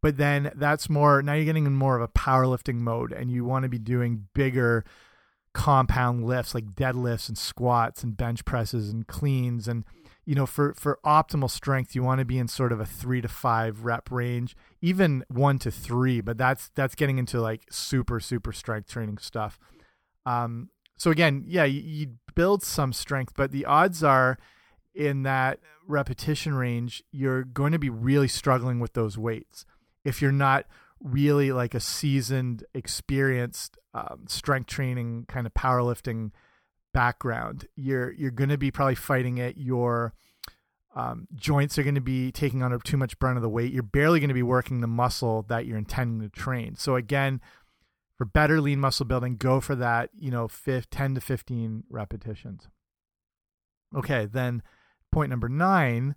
but 0.00 0.16
then 0.16 0.52
that's 0.54 0.90
more 0.90 1.22
now 1.22 1.34
you're 1.34 1.44
getting 1.44 1.66
in 1.66 1.74
more 1.74 1.96
of 1.96 2.02
a 2.02 2.08
powerlifting 2.08 2.76
mode 2.76 3.12
and 3.12 3.30
you 3.30 3.44
want 3.44 3.62
to 3.62 3.68
be 3.68 3.78
doing 3.78 4.26
bigger 4.34 4.84
compound 5.54 6.24
lifts 6.24 6.54
like 6.54 6.64
deadlifts 6.72 7.28
and 7.28 7.36
squats 7.36 8.02
and 8.02 8.16
bench 8.16 8.44
presses 8.44 8.90
and 8.90 9.06
cleans 9.06 9.68
and 9.68 9.84
you 10.24 10.34
know 10.34 10.46
for 10.46 10.72
for 10.74 10.98
optimal 11.04 11.50
strength 11.50 11.94
you 11.94 12.02
want 12.02 12.20
to 12.20 12.24
be 12.24 12.38
in 12.38 12.48
sort 12.48 12.72
of 12.72 12.80
a 12.80 12.86
3 12.86 13.20
to 13.20 13.28
5 13.28 13.84
rep 13.84 14.10
range 14.10 14.56
even 14.80 15.24
1 15.28 15.58
to 15.58 15.70
3 15.70 16.22
but 16.22 16.38
that's 16.38 16.70
that's 16.74 16.94
getting 16.94 17.18
into 17.18 17.40
like 17.40 17.66
super 17.70 18.18
super 18.18 18.52
strength 18.52 18.88
training 18.88 19.18
stuff 19.18 19.58
um 20.24 20.70
so 21.02 21.10
again 21.10 21.44
yeah 21.46 21.64
you, 21.64 22.08
build 22.34 22.62
some 22.62 22.94
strength 22.94 23.34
but 23.36 23.52
the 23.52 23.66
odds 23.66 24.02
are 24.02 24.38
in 24.94 25.22
that 25.22 25.58
repetition 25.86 26.54
range, 26.54 27.02
you're 27.10 27.44
going 27.44 27.72
to 27.72 27.78
be 27.78 27.90
really 27.90 28.28
struggling 28.28 28.80
with 28.80 28.92
those 28.94 29.18
weights. 29.18 29.64
If 30.04 30.20
you're 30.20 30.32
not 30.32 30.66
really 31.00 31.52
like 31.52 31.74
a 31.74 31.80
seasoned, 31.80 32.64
experienced 32.74 33.78
um, 33.94 34.24
strength 34.26 34.66
training 34.66 35.26
kind 35.28 35.46
of 35.46 35.54
powerlifting 35.54 36.30
background, 36.92 37.66
you're 37.76 38.12
you're 38.12 38.30
going 38.30 38.50
to 38.50 38.58
be 38.58 38.70
probably 38.70 38.94
fighting 38.94 39.38
it. 39.38 39.56
Your 39.56 40.14
um, 40.94 41.26
joints 41.34 41.78
are 41.78 41.82
going 41.82 41.94
to 41.94 42.00
be 42.00 42.30
taking 42.32 42.62
on 42.62 42.78
too 42.80 42.96
much 42.96 43.18
brunt 43.18 43.36
of 43.36 43.42
the 43.42 43.48
weight. 43.48 43.72
You're 43.72 43.82
barely 43.82 44.20
going 44.20 44.28
to 44.28 44.34
be 44.34 44.42
working 44.42 44.80
the 44.80 44.86
muscle 44.86 45.42
that 45.48 45.66
you're 45.66 45.78
intending 45.78 46.20
to 46.28 46.28
train. 46.28 46.74
So 46.76 46.96
again, 46.96 47.40
for 48.22 48.26
better 48.26 48.60
lean 48.60 48.78
muscle 48.78 49.04
building, 49.04 49.34
go 49.34 49.60
for 49.60 49.74
that. 49.74 50.10
You 50.16 50.30
know, 50.30 50.48
10 50.48 51.14
to 51.16 51.20
15 51.20 51.82
repetitions. 51.90 52.68
Okay, 53.96 54.26
then 54.26 54.62
point 55.10 55.30
number 55.30 55.48
nine, 55.48 56.14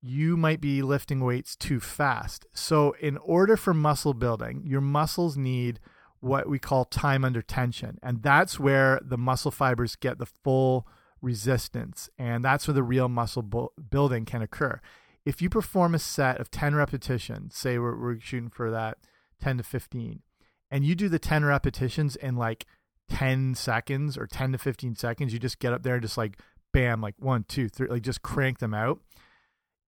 you 0.00 0.38
might 0.38 0.62
be 0.62 0.80
lifting 0.80 1.20
weights 1.20 1.54
too 1.54 1.78
fast. 1.78 2.46
So, 2.54 2.96
in 3.02 3.18
order 3.18 3.58
for 3.58 3.74
muscle 3.74 4.14
building, 4.14 4.62
your 4.64 4.80
muscles 4.80 5.36
need 5.36 5.78
what 6.20 6.48
we 6.48 6.58
call 6.58 6.86
time 6.86 7.22
under 7.22 7.42
tension. 7.42 7.98
And 8.02 8.22
that's 8.22 8.58
where 8.58 8.98
the 9.04 9.18
muscle 9.18 9.50
fibers 9.50 9.94
get 9.94 10.16
the 10.16 10.24
full 10.24 10.88
resistance. 11.20 12.08
And 12.18 12.42
that's 12.42 12.66
where 12.66 12.74
the 12.74 12.82
real 12.82 13.10
muscle 13.10 13.42
building 13.90 14.24
can 14.24 14.40
occur. 14.40 14.80
If 15.26 15.42
you 15.42 15.50
perform 15.50 15.94
a 15.94 15.98
set 15.98 16.40
of 16.40 16.50
10 16.50 16.74
repetitions, 16.74 17.54
say 17.54 17.78
we're, 17.78 18.00
we're 18.00 18.20
shooting 18.20 18.48
for 18.48 18.70
that 18.70 18.96
10 19.42 19.58
to 19.58 19.62
15, 19.62 20.22
and 20.70 20.84
you 20.84 20.94
do 20.94 21.08
the 21.08 21.18
10 21.18 21.44
repetitions 21.44 22.16
in 22.16 22.36
like 22.36 22.66
10 23.08 23.54
seconds 23.54 24.16
or 24.18 24.26
10 24.26 24.52
to 24.52 24.58
15 24.58 24.96
seconds, 24.96 25.32
you 25.32 25.38
just 25.38 25.58
get 25.58 25.72
up 25.72 25.82
there 25.82 25.94
and 25.94 26.02
just 26.02 26.18
like 26.18 26.38
bam, 26.72 27.00
like 27.00 27.14
one, 27.18 27.44
two, 27.48 27.68
three, 27.68 27.88
like 27.88 28.02
just 28.02 28.22
crank 28.22 28.58
them 28.58 28.74
out, 28.74 29.00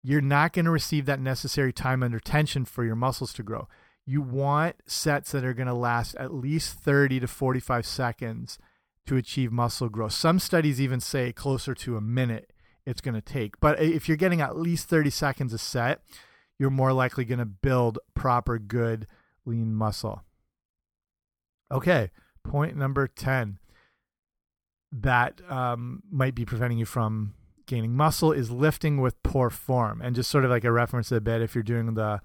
you're 0.02 0.20
not 0.20 0.52
going 0.52 0.64
to 0.64 0.70
receive 0.70 1.06
that 1.06 1.20
necessary 1.20 1.72
time 1.72 2.02
under 2.02 2.20
tension 2.20 2.64
for 2.64 2.84
your 2.84 2.96
muscles 2.96 3.32
to 3.34 3.42
grow. 3.42 3.68
You 4.06 4.22
want 4.22 4.76
sets 4.86 5.32
that 5.32 5.44
are 5.44 5.52
going 5.52 5.66
to 5.66 5.74
last 5.74 6.14
at 6.14 6.32
least 6.32 6.78
30 6.78 7.20
to 7.20 7.26
45 7.26 7.84
seconds 7.84 8.58
to 9.06 9.16
achieve 9.16 9.52
muscle 9.52 9.88
growth. 9.88 10.12
Some 10.12 10.38
studies 10.38 10.80
even 10.80 11.00
say 11.00 11.32
closer 11.32 11.74
to 11.74 11.96
a 11.96 12.00
minute 12.00 12.52
it's 12.86 13.02
going 13.02 13.14
to 13.14 13.20
take. 13.20 13.60
But 13.60 13.82
if 13.82 14.08
you're 14.08 14.16
getting 14.16 14.40
at 14.40 14.56
least 14.56 14.88
30 14.88 15.10
seconds 15.10 15.52
a 15.52 15.58
set, 15.58 16.00
you're 16.58 16.70
more 16.70 16.94
likely 16.94 17.26
going 17.26 17.38
to 17.38 17.44
build 17.44 17.98
proper, 18.14 18.58
good, 18.58 19.06
lean 19.44 19.74
muscle. 19.74 20.22
Okay, 21.70 22.10
point 22.42 22.76
number 22.76 23.06
10 23.06 23.58
that 24.90 25.40
um, 25.50 26.02
might 26.10 26.34
be 26.34 26.44
preventing 26.44 26.78
you 26.78 26.86
from 26.86 27.34
gaining 27.66 27.94
muscle 27.94 28.32
is 28.32 28.50
lifting 28.50 29.00
with 29.00 29.22
poor 29.22 29.50
form. 29.50 30.00
And 30.00 30.16
just 30.16 30.30
sort 30.30 30.44
of 30.44 30.50
like 30.50 30.64
a 30.64 30.72
reference 30.72 31.12
a 31.12 31.20
bit, 31.20 31.42
if 31.42 31.54
you're 31.54 31.62
doing 31.62 31.94
the 31.94 32.20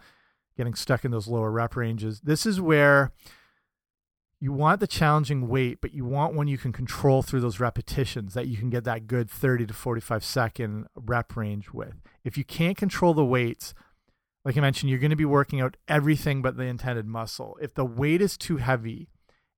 getting 0.57 0.75
stuck 0.75 1.03
in 1.03 1.11
those 1.11 1.27
lower 1.27 1.51
rep 1.51 1.75
ranges, 1.75 2.21
this 2.21 2.45
is 2.45 2.61
where 2.61 3.11
you 4.39 4.51
want 4.51 4.79
the 4.79 4.87
challenging 4.87 5.47
weight, 5.47 5.79
but 5.81 5.93
you 5.93 6.05
want 6.05 6.33
one 6.33 6.47
you 6.47 6.57
can 6.57 6.71
control 6.71 7.21
through 7.21 7.41
those 7.41 7.59
repetitions 7.59 8.33
that 8.33 8.47
you 8.47 8.57
can 8.57 8.69
get 8.69 8.83
that 8.83 9.07
good 9.07 9.29
30 9.29 9.67
to 9.67 9.73
45 9.73 10.23
second 10.23 10.87
rep 10.95 11.35
range 11.35 11.71
with. 11.71 12.01
If 12.23 12.37
you 12.37 12.43
can't 12.43 12.77
control 12.77 13.13
the 13.13 13.25
weights, 13.25 13.73
like 14.45 14.57
I 14.57 14.61
mentioned, 14.61 14.89
you're 14.89 14.99
going 14.99 15.11
to 15.11 15.15
be 15.15 15.25
working 15.25 15.61
out 15.61 15.77
everything 15.87 16.41
but 16.41 16.57
the 16.57 16.63
intended 16.63 17.07
muscle. 17.07 17.57
If 17.61 17.73
the 17.73 17.85
weight 17.85 18.21
is 18.21 18.37
too 18.37 18.57
heavy 18.57 19.09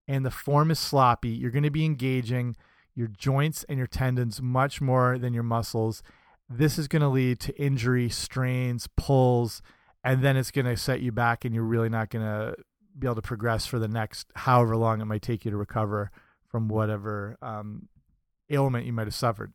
and 0.07 0.25
the 0.25 0.31
form 0.31 0.71
is 0.71 0.79
sloppy, 0.79 1.29
you're 1.29 1.51
going 1.51 1.63
to 1.63 1.69
be 1.69 1.85
engaging 1.85 2.55
your 2.93 3.07
joints 3.07 3.65
and 3.67 3.77
your 3.77 3.88
tendons 3.88 4.41
much 4.41 4.81
more 4.81 5.17
than 5.17 5.33
your 5.33 5.43
muscles. 5.43 6.01
This 6.50 6.77
is 6.77 6.88
going 6.88 7.01
to 7.01 7.09
lead 7.09 7.39
to 7.41 7.62
injury, 7.62 8.09
strains, 8.09 8.88
pulls, 8.95 9.62
and 10.03 10.24
then 10.24 10.38
it's 10.38 10.51
going 10.51 10.65
to 10.65 10.77
set 10.77 11.01
you 11.01 11.12
back, 11.12 11.43
and 11.43 11.53
you're 11.53 11.63
really 11.63 11.89
not 11.89 12.09
going 12.09 12.24
to 12.24 12.55
be 12.97 13.07
able 13.07 13.15
to 13.15 13.21
progress 13.21 13.65
for 13.65 13.79
the 13.79 13.88
next 13.88 14.27
however 14.35 14.77
long 14.77 15.01
it 15.01 15.05
might 15.05 15.21
take 15.21 15.43
you 15.43 15.51
to 15.51 15.57
recover 15.57 16.12
from 16.47 16.67
whatever 16.67 17.38
um, 17.41 17.89
ailment 18.50 18.85
you 18.85 18.93
might 18.93 19.07
have 19.07 19.15
suffered. 19.15 19.51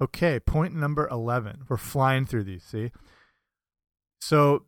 Okay, 0.00 0.38
point 0.38 0.74
number 0.74 1.08
11. 1.08 1.64
We're 1.68 1.76
flying 1.76 2.24
through 2.24 2.44
these, 2.44 2.62
see? 2.62 2.90
So, 4.20 4.64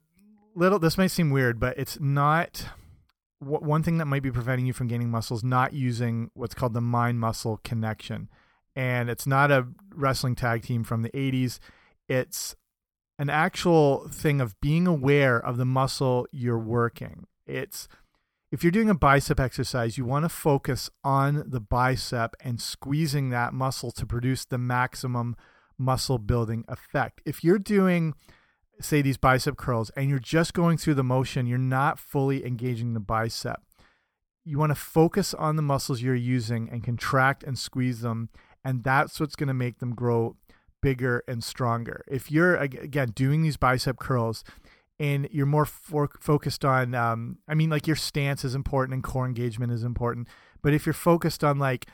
little, 0.54 0.78
this 0.78 0.98
might 0.98 1.08
seem 1.08 1.30
weird, 1.30 1.60
but 1.60 1.78
it's 1.78 2.00
not 2.00 2.66
one 3.42 3.82
thing 3.82 3.98
that 3.98 4.06
might 4.06 4.22
be 4.22 4.30
preventing 4.30 4.66
you 4.66 4.72
from 4.72 4.86
gaining 4.86 5.10
muscle 5.10 5.36
is 5.36 5.44
not 5.44 5.72
using 5.72 6.30
what's 6.34 6.54
called 6.54 6.74
the 6.74 6.80
mind 6.80 7.18
muscle 7.18 7.60
connection. 7.64 8.28
And 8.74 9.10
it's 9.10 9.26
not 9.26 9.50
a 9.50 9.66
wrestling 9.94 10.34
tag 10.34 10.62
team 10.62 10.84
from 10.84 11.02
the 11.02 11.10
80s. 11.10 11.58
It's 12.08 12.56
an 13.18 13.28
actual 13.28 14.08
thing 14.08 14.40
of 14.40 14.58
being 14.60 14.86
aware 14.86 15.38
of 15.38 15.56
the 15.56 15.64
muscle 15.64 16.26
you're 16.30 16.58
working. 16.58 17.26
It's 17.46 17.88
if 18.50 18.62
you're 18.62 18.70
doing 18.70 18.90
a 18.90 18.94
bicep 18.94 19.40
exercise, 19.40 19.96
you 19.96 20.04
want 20.04 20.24
to 20.24 20.28
focus 20.28 20.90
on 21.02 21.44
the 21.46 21.60
bicep 21.60 22.36
and 22.40 22.60
squeezing 22.60 23.30
that 23.30 23.54
muscle 23.54 23.90
to 23.92 24.06
produce 24.06 24.44
the 24.44 24.58
maximum 24.58 25.36
muscle 25.78 26.18
building 26.18 26.64
effect. 26.68 27.22
If 27.24 27.42
you're 27.42 27.58
doing 27.58 28.14
say 28.82 29.02
these 29.02 29.16
bicep 29.16 29.56
curls 29.56 29.90
and 29.96 30.08
you're 30.08 30.18
just 30.18 30.54
going 30.54 30.78
through 30.78 30.94
the 30.94 31.04
motion, 31.04 31.46
you're 31.46 31.58
not 31.58 31.98
fully 31.98 32.44
engaging 32.44 32.94
the 32.94 33.00
bicep. 33.00 33.60
You 34.44 34.58
want 34.58 34.70
to 34.70 34.76
focus 34.76 35.34
on 35.34 35.56
the 35.56 35.62
muscles 35.62 36.02
you're 36.02 36.14
using 36.14 36.68
and 36.70 36.82
contract 36.82 37.44
and 37.44 37.58
squeeze 37.58 38.00
them. 38.00 38.28
And 38.64 38.82
that's 38.84 39.20
what's 39.20 39.36
going 39.36 39.48
to 39.48 39.54
make 39.54 39.78
them 39.78 39.94
grow 39.94 40.36
bigger 40.80 41.22
and 41.28 41.42
stronger. 41.42 42.04
If 42.08 42.30
you're, 42.30 42.56
again, 42.56 43.12
doing 43.14 43.42
these 43.42 43.56
bicep 43.56 43.98
curls, 43.98 44.44
and 44.98 45.28
you're 45.32 45.46
more 45.46 45.66
focused 45.66 46.64
on 46.64 46.94
um, 46.94 47.38
i 47.48 47.54
mean 47.54 47.70
like 47.70 47.86
your 47.86 47.96
stance 47.96 48.44
is 48.44 48.54
important 48.54 48.94
and 48.94 49.02
core 49.02 49.26
engagement 49.26 49.72
is 49.72 49.82
important 49.82 50.28
but 50.62 50.74
if 50.74 50.86
you're 50.86 50.92
focused 50.92 51.42
on 51.42 51.58
like 51.58 51.86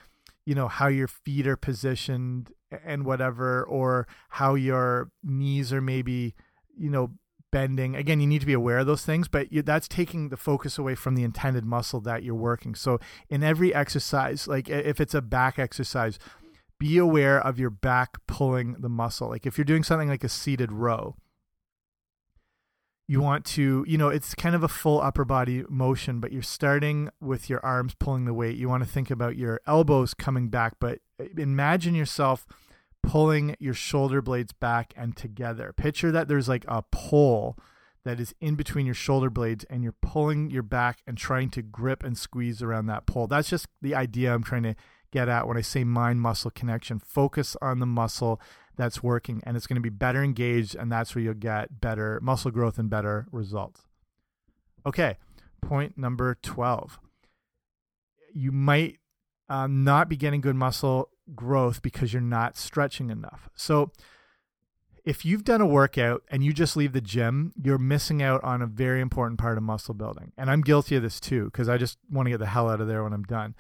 you 0.44 0.54
know 0.54 0.68
how 0.68 0.88
your 0.88 1.08
feet 1.08 1.46
are 1.46 1.56
positioned 1.56 2.52
and 2.84 3.04
whatever 3.04 3.62
or 3.64 4.06
how 4.30 4.54
your 4.54 5.10
knees 5.22 5.72
are 5.72 5.80
maybe 5.80 6.34
you 6.78 6.90
know 6.90 7.10
bending. 7.50 7.96
Again 7.96 8.20
you 8.20 8.26
need 8.26 8.40
to 8.40 8.46
be 8.46 8.52
aware 8.52 8.78
of 8.78 8.86
those 8.86 9.04
things 9.04 9.28
but 9.28 9.52
you, 9.52 9.62
that's 9.62 9.88
taking 9.88 10.28
the 10.28 10.36
focus 10.36 10.78
away 10.78 10.94
from 10.94 11.14
the 11.14 11.22
intended 11.22 11.64
muscle 11.64 12.00
that 12.02 12.22
you're 12.22 12.34
working. 12.34 12.74
So 12.74 12.98
in 13.28 13.42
every 13.42 13.74
exercise 13.74 14.46
like 14.46 14.68
if 14.68 15.00
it's 15.00 15.14
a 15.14 15.22
back 15.22 15.58
exercise 15.58 16.18
be 16.78 16.96
aware 16.96 17.40
of 17.40 17.58
your 17.58 17.70
back 17.70 18.18
pulling 18.26 18.76
the 18.78 18.88
muscle. 18.88 19.28
Like 19.28 19.46
if 19.46 19.58
you're 19.58 19.64
doing 19.64 19.82
something 19.82 20.08
like 20.08 20.24
a 20.24 20.28
seated 20.28 20.72
row 20.72 21.16
you 23.10 23.22
want 23.22 23.46
to 23.46 23.84
you 23.88 23.96
know 23.96 24.08
it's 24.08 24.34
kind 24.34 24.54
of 24.54 24.62
a 24.62 24.68
full 24.68 25.00
upper 25.00 25.24
body 25.24 25.64
motion 25.70 26.20
but 26.20 26.30
you're 26.30 26.42
starting 26.42 27.08
with 27.20 27.48
your 27.48 27.64
arms 27.64 27.94
pulling 27.98 28.26
the 28.26 28.34
weight. 28.34 28.56
You 28.56 28.68
want 28.68 28.84
to 28.84 28.88
think 28.88 29.10
about 29.10 29.36
your 29.36 29.60
elbows 29.66 30.12
coming 30.12 30.48
back 30.48 30.74
but 30.78 31.00
uh, 31.18 31.24
imagine 31.36 31.94
yourself 31.94 32.46
pulling 33.02 33.56
your 33.58 33.74
shoulder 33.74 34.20
blades 34.20 34.52
back 34.52 34.92
and 34.96 35.16
together 35.16 35.72
picture 35.76 36.10
that 36.10 36.28
there's 36.28 36.48
like 36.48 36.64
a 36.68 36.82
pole 36.90 37.56
that 38.04 38.20
is 38.20 38.34
in 38.40 38.54
between 38.54 38.86
your 38.86 38.94
shoulder 38.94 39.30
blades 39.30 39.64
and 39.70 39.82
you're 39.82 39.94
pulling 40.02 40.50
your 40.50 40.62
back 40.62 41.00
and 41.06 41.16
trying 41.16 41.50
to 41.50 41.62
grip 41.62 42.02
and 42.02 42.18
squeeze 42.18 42.62
around 42.62 42.86
that 42.86 43.06
pole 43.06 43.26
that's 43.26 43.48
just 43.48 43.66
the 43.80 43.94
idea 43.94 44.34
i'm 44.34 44.42
trying 44.42 44.62
to 44.62 44.74
get 45.10 45.28
at 45.28 45.46
when 45.46 45.56
i 45.56 45.62
say 45.62 45.84
mind 45.84 46.20
muscle 46.20 46.50
connection 46.50 46.98
focus 46.98 47.56
on 47.62 47.78
the 47.78 47.86
muscle 47.86 48.40
that's 48.78 49.02
working 49.02 49.42
and 49.44 49.56
it's 49.56 49.66
going 49.66 49.76
to 49.76 49.82
be 49.82 49.90
better 49.90 50.22
engaged 50.22 50.74
and 50.74 50.90
that's 50.90 51.14
where 51.14 51.22
you'll 51.22 51.34
get 51.34 51.80
better 51.80 52.18
muscle 52.22 52.50
growth 52.50 52.78
and 52.78 52.88
better 52.88 53.26
results. 53.30 53.82
Okay, 54.86 55.18
point 55.60 55.98
number 55.98 56.38
12. 56.40 56.98
You 58.32 58.52
might 58.52 58.98
um, 59.50 59.82
not 59.84 60.08
be 60.08 60.16
getting 60.16 60.40
good 60.40 60.54
muscle 60.54 61.10
growth 61.34 61.82
because 61.82 62.12
you're 62.12 62.22
not 62.22 62.56
stretching 62.56 63.10
enough. 63.10 63.48
So, 63.54 63.92
if 65.04 65.24
you've 65.24 65.44
done 65.44 65.62
a 65.62 65.66
workout 65.66 66.22
and 66.30 66.44
you 66.44 66.52
just 66.52 66.76
leave 66.76 66.92
the 66.92 67.00
gym, 67.00 67.54
you're 67.56 67.78
missing 67.78 68.22
out 68.22 68.44
on 68.44 68.60
a 68.60 68.66
very 68.66 69.00
important 69.00 69.40
part 69.40 69.56
of 69.56 69.62
muscle 69.64 69.94
building. 69.94 70.32
And 70.36 70.50
I'm 70.50 70.60
guilty 70.60 70.96
of 70.96 71.02
this 71.02 71.18
too 71.18 71.46
because 71.46 71.66
I 71.66 71.78
just 71.78 71.96
want 72.10 72.26
to 72.26 72.30
get 72.30 72.40
the 72.40 72.46
hell 72.46 72.68
out 72.68 72.82
of 72.82 72.88
there 72.88 73.02
when 73.02 73.14
I'm 73.14 73.22
done. 73.22 73.54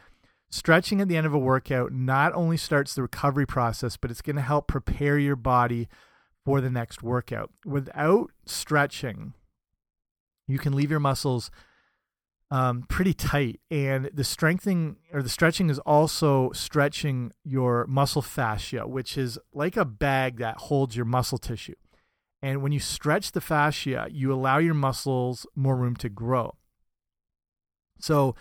Stretching 0.50 1.00
at 1.00 1.08
the 1.08 1.16
end 1.16 1.26
of 1.26 1.32
a 1.32 1.38
workout 1.38 1.90
not 1.90 2.34
only 2.34 2.58
starts 2.58 2.94
the 2.94 3.00
recovery 3.00 3.46
process, 3.46 3.96
but 3.96 4.10
it's 4.10 4.20
going 4.20 4.36
to 4.36 4.42
help 4.42 4.66
prepare 4.66 5.18
your 5.18 5.36
body 5.36 5.88
for 6.44 6.60
the 6.60 6.70
next 6.70 7.02
workout. 7.02 7.50
Without 7.64 8.30
stretching, 8.44 9.32
you 10.46 10.58
can 10.58 10.74
leave 10.74 10.90
your 10.90 11.00
muscles 11.00 11.50
um, 12.50 12.84
pretty 12.88 13.12
tight, 13.12 13.60
and 13.70 14.10
the 14.12 14.24
strengthening 14.24 14.96
or 15.12 15.22
the 15.22 15.28
stretching 15.28 15.68
is 15.68 15.78
also 15.80 16.50
stretching 16.52 17.32
your 17.44 17.86
muscle 17.86 18.22
fascia, 18.22 18.86
which 18.86 19.18
is 19.18 19.38
like 19.52 19.76
a 19.76 19.84
bag 19.84 20.38
that 20.38 20.56
holds 20.56 20.96
your 20.96 21.04
muscle 21.04 21.38
tissue. 21.38 21.74
And 22.40 22.62
when 22.62 22.72
you 22.72 22.80
stretch 22.80 23.32
the 23.32 23.40
fascia, 23.40 24.06
you 24.10 24.32
allow 24.32 24.58
your 24.58 24.74
muscles 24.74 25.46
more 25.54 25.76
room 25.76 25.96
to 25.96 26.08
grow. 26.08 26.54
So, 28.00 28.34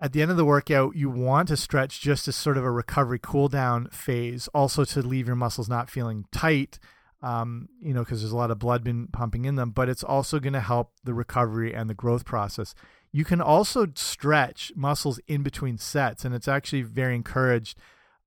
at 0.00 0.12
the 0.12 0.20
end 0.20 0.32
of 0.32 0.36
the 0.36 0.44
workout, 0.44 0.96
you 0.96 1.08
want 1.08 1.46
to 1.48 1.56
stretch 1.56 2.00
just 2.00 2.26
as 2.26 2.34
sort 2.34 2.58
of 2.58 2.64
a 2.64 2.70
recovery 2.70 3.20
cool 3.22 3.46
down 3.48 3.86
phase, 3.92 4.48
also 4.48 4.84
to 4.84 5.00
leave 5.00 5.28
your 5.28 5.36
muscles 5.36 5.68
not 5.68 5.88
feeling 5.88 6.24
tight, 6.32 6.80
um, 7.22 7.68
you 7.80 7.94
know, 7.94 8.00
because 8.00 8.20
there's 8.20 8.32
a 8.32 8.36
lot 8.36 8.50
of 8.50 8.58
blood 8.58 8.82
been 8.82 9.06
pumping 9.06 9.44
in 9.44 9.54
them, 9.54 9.70
but 9.70 9.88
it's 9.88 10.02
also 10.02 10.40
going 10.40 10.54
to 10.54 10.60
help 10.60 10.90
the 11.04 11.14
recovery 11.14 11.72
and 11.72 11.88
the 11.88 11.94
growth 11.94 12.24
process. 12.24 12.74
You 13.12 13.24
can 13.24 13.40
also 13.40 13.86
stretch 13.94 14.72
muscles 14.74 15.20
in 15.26 15.42
between 15.42 15.78
sets, 15.78 16.24
and 16.24 16.34
it's 16.34 16.48
actually 16.48 16.82
very 16.82 17.14
encouraged 17.14 17.78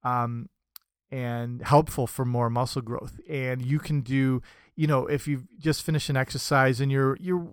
um, 0.04 0.50
and 1.12 1.62
helpful 1.64 2.06
for 2.08 2.24
more 2.24 2.50
muscle 2.50 2.82
growth. 2.82 3.20
And 3.28 3.66
you 3.66 3.80
can 3.80 4.02
do, 4.02 4.42
you 4.76 4.86
know, 4.86 5.08
if 5.08 5.28
you've 5.28 5.48
just 5.58 5.84
finished 5.84 6.10
an 6.10 6.18
exercise 6.18 6.80
and 6.80 6.92
you're, 6.92 7.18
you're, 7.20 7.48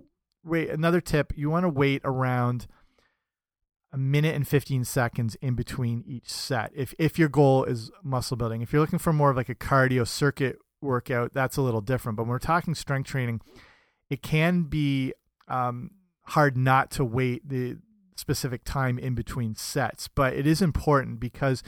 wait, 0.45 0.68
another 0.68 1.01
tip, 1.01 1.33
you 1.35 1.49
want 1.51 1.64
to 1.64 1.71
wait 1.71 2.03
around– 2.05 2.66
a 3.92 3.99
minute 3.99 4.35
and 4.35 4.49
15 4.49 4.85
seconds 4.85 5.37
in 5.42 5.55
between 5.55 6.03
each 6.07 6.29
set 6.29 6.73
if 6.75 6.95
if 6.99 7.18
your 7.18 7.29
goal 7.29 7.64
is 7.64 7.90
muscle 8.03 8.37
building 8.37 8.62
if 8.62 8.73
you're 8.73 8.81
looking 8.81 8.99
for 8.99 9.12
more 9.12 9.31
of 9.31 9.37
like 9.37 9.51
a 9.51 9.55
cardio 9.55 10.07
circuit 10.07 10.57
workout 10.81 11.33
that's 11.35 11.57
a 11.57 11.62
little 11.62 11.83
different 11.83 12.16
but 12.16 12.23
when 12.23 12.31
we're 12.31 12.38
talking 12.38 12.75
strength 12.75 13.07
training 13.07 13.40
it 14.09 14.23
can 14.23 14.62
be 14.62 15.12
um, 15.49 15.90
hard 16.33 16.57
not 16.57 16.90
to 16.90 17.05
wait 17.05 17.49
the 17.49 17.77
specific 18.16 18.62
time 18.64 18.99
in 18.99 19.14
between 19.14 19.55
sets 19.55 20.09
but 20.09 20.33
it 20.35 20.47
is 20.47 20.62
important 20.62 21.18
because 21.18 21.62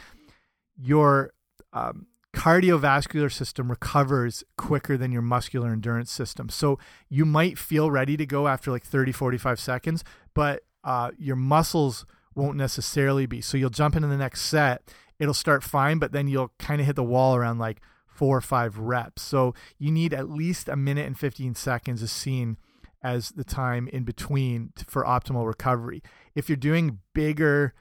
your 0.77 1.33
um, 1.73 2.07
cardiovascular 2.35 3.33
system 3.33 3.71
recovers 3.71 4.45
quicker 4.59 4.97
than 4.97 5.11
your 5.11 5.23
muscular 5.23 5.73
endurance 5.73 6.11
system 6.11 6.49
so 6.49 6.79
you 7.09 7.25
might 7.25 7.59
feel 7.59 7.91
ready 7.91 8.17
to 8.17 8.27
go 8.27 8.47
after 8.47 8.71
like 8.71 8.85
30 8.85 9.13
45 9.13 9.59
seconds 9.59 10.05
but 10.35 10.63
uh, 10.85 11.11
your 11.19 11.37
muscles 11.37 12.05
won't 12.35 12.57
necessarily 12.57 13.27
be. 13.27 13.41
So 13.41 13.57
you'll 13.57 13.71
jump 13.71 13.97
into 13.97 14.09
the 14.09 14.17
next 14.17 14.43
set, 14.43 14.93
it'll 15.19 15.35
start 15.35 15.63
fine, 15.63 15.99
but 15.99 16.13
then 16.13 16.29
you'll 16.29 16.53
kind 16.59 16.81
of 16.81 16.87
hit 16.87 16.97
the 16.97 17.05
wall 17.05 17.35
around 17.35 17.59
like 17.59 17.81
four 18.07 18.37
or 18.37 18.43
five 18.43 18.79
reps. 18.79 19.23
So 19.23 19.55
you 19.79 19.91
need 19.91 20.13
at 20.13 20.31
least 20.31 20.69
a 20.69 20.77
minute 20.77 21.07
and 21.07 21.19
15 21.19 21.55
seconds 21.55 22.03
of 22.03 22.11
scene 22.11 22.59
as 23.05 23.29
the 23.31 23.45
time 23.45 23.87
in 23.89 24.03
between 24.03 24.73
for 24.89 25.05
optimal 25.05 25.47
recovery. 25.47 26.03
If 26.35 26.49
you're 26.49 26.57
doing 26.57 27.01
bigger, 27.13 27.75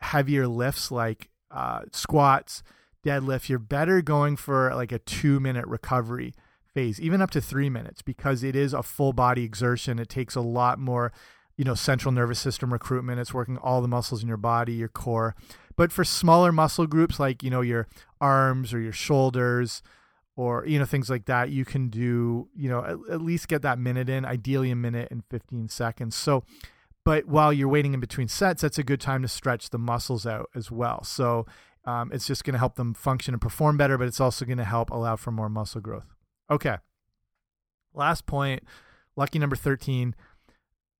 heavier 0.00 0.46
lifts 0.46 0.90
like 0.90 1.30
uh, 1.50 1.80
squats, 1.90 2.62
deadlift, 3.04 3.48
you're 3.48 3.58
better 3.58 4.02
going 4.02 4.36
for 4.36 4.72
like 4.74 4.92
a 4.92 4.98
two 4.98 5.40
minute 5.40 5.66
recovery 5.66 6.34
phase, 6.74 7.00
even 7.00 7.22
up 7.22 7.30
to 7.30 7.40
three 7.40 7.70
minutes, 7.70 8.02
because 8.02 8.44
it 8.44 8.54
is 8.54 8.74
a 8.74 8.82
full 8.82 9.14
body 9.14 9.42
exertion. 9.42 9.98
It 9.98 10.10
takes 10.10 10.34
a 10.34 10.42
lot 10.42 10.78
more 10.78 11.12
you 11.56 11.64
know 11.64 11.74
central 11.74 12.12
nervous 12.12 12.38
system 12.38 12.70
recruitment 12.70 13.18
it's 13.18 13.32
working 13.32 13.56
all 13.56 13.80
the 13.80 13.88
muscles 13.88 14.20
in 14.20 14.28
your 14.28 14.36
body 14.36 14.74
your 14.74 14.88
core 14.88 15.34
but 15.74 15.90
for 15.90 16.04
smaller 16.04 16.52
muscle 16.52 16.86
groups 16.86 17.18
like 17.18 17.42
you 17.42 17.48
know 17.48 17.62
your 17.62 17.88
arms 18.20 18.74
or 18.74 18.78
your 18.78 18.92
shoulders 18.92 19.82
or 20.36 20.66
you 20.66 20.78
know 20.78 20.84
things 20.84 21.10
like 21.10 21.24
that 21.24 21.50
you 21.50 21.64
can 21.64 21.88
do 21.88 22.48
you 22.54 22.68
know 22.68 22.84
at, 22.84 23.14
at, 23.14 23.20
least 23.20 23.48
get 23.48 23.62
that 23.62 23.78
minute 23.78 24.08
in 24.08 24.24
ideally 24.24 24.70
a 24.70 24.76
minute 24.76 25.08
and 25.10 25.24
15 25.30 25.68
seconds. 25.68 26.14
So 26.14 26.44
but 27.04 27.26
while 27.26 27.52
you're 27.52 27.68
waiting 27.68 27.94
in 27.94 28.00
between 28.00 28.28
sets 28.28 28.62
that's 28.62 28.78
a 28.78 28.84
good 28.84 29.00
time 29.00 29.22
to 29.22 29.28
stretch 29.28 29.70
the 29.70 29.78
muscles 29.78 30.26
out 30.26 30.48
as 30.54 30.70
well. 30.70 31.02
So 31.04 31.46
um, 31.84 32.10
it's 32.12 32.26
just 32.26 32.44
going 32.44 32.54
to 32.54 32.58
help 32.58 32.74
them 32.74 32.94
function 32.94 33.34
and 33.34 33.40
perform 33.40 33.76
better 33.76 33.98
but 33.98 34.06
it's 34.06 34.20
also 34.20 34.44
going 34.44 34.58
to 34.58 34.64
help 34.64 34.90
allow 34.90 35.16
for 35.16 35.30
more 35.30 35.48
muscle 35.48 35.80
growth. 35.80 36.14
Okay. 36.50 36.76
Last 37.94 38.26
point 38.26 38.62
lucky 39.16 39.38
number 39.38 39.56
13 39.56 40.14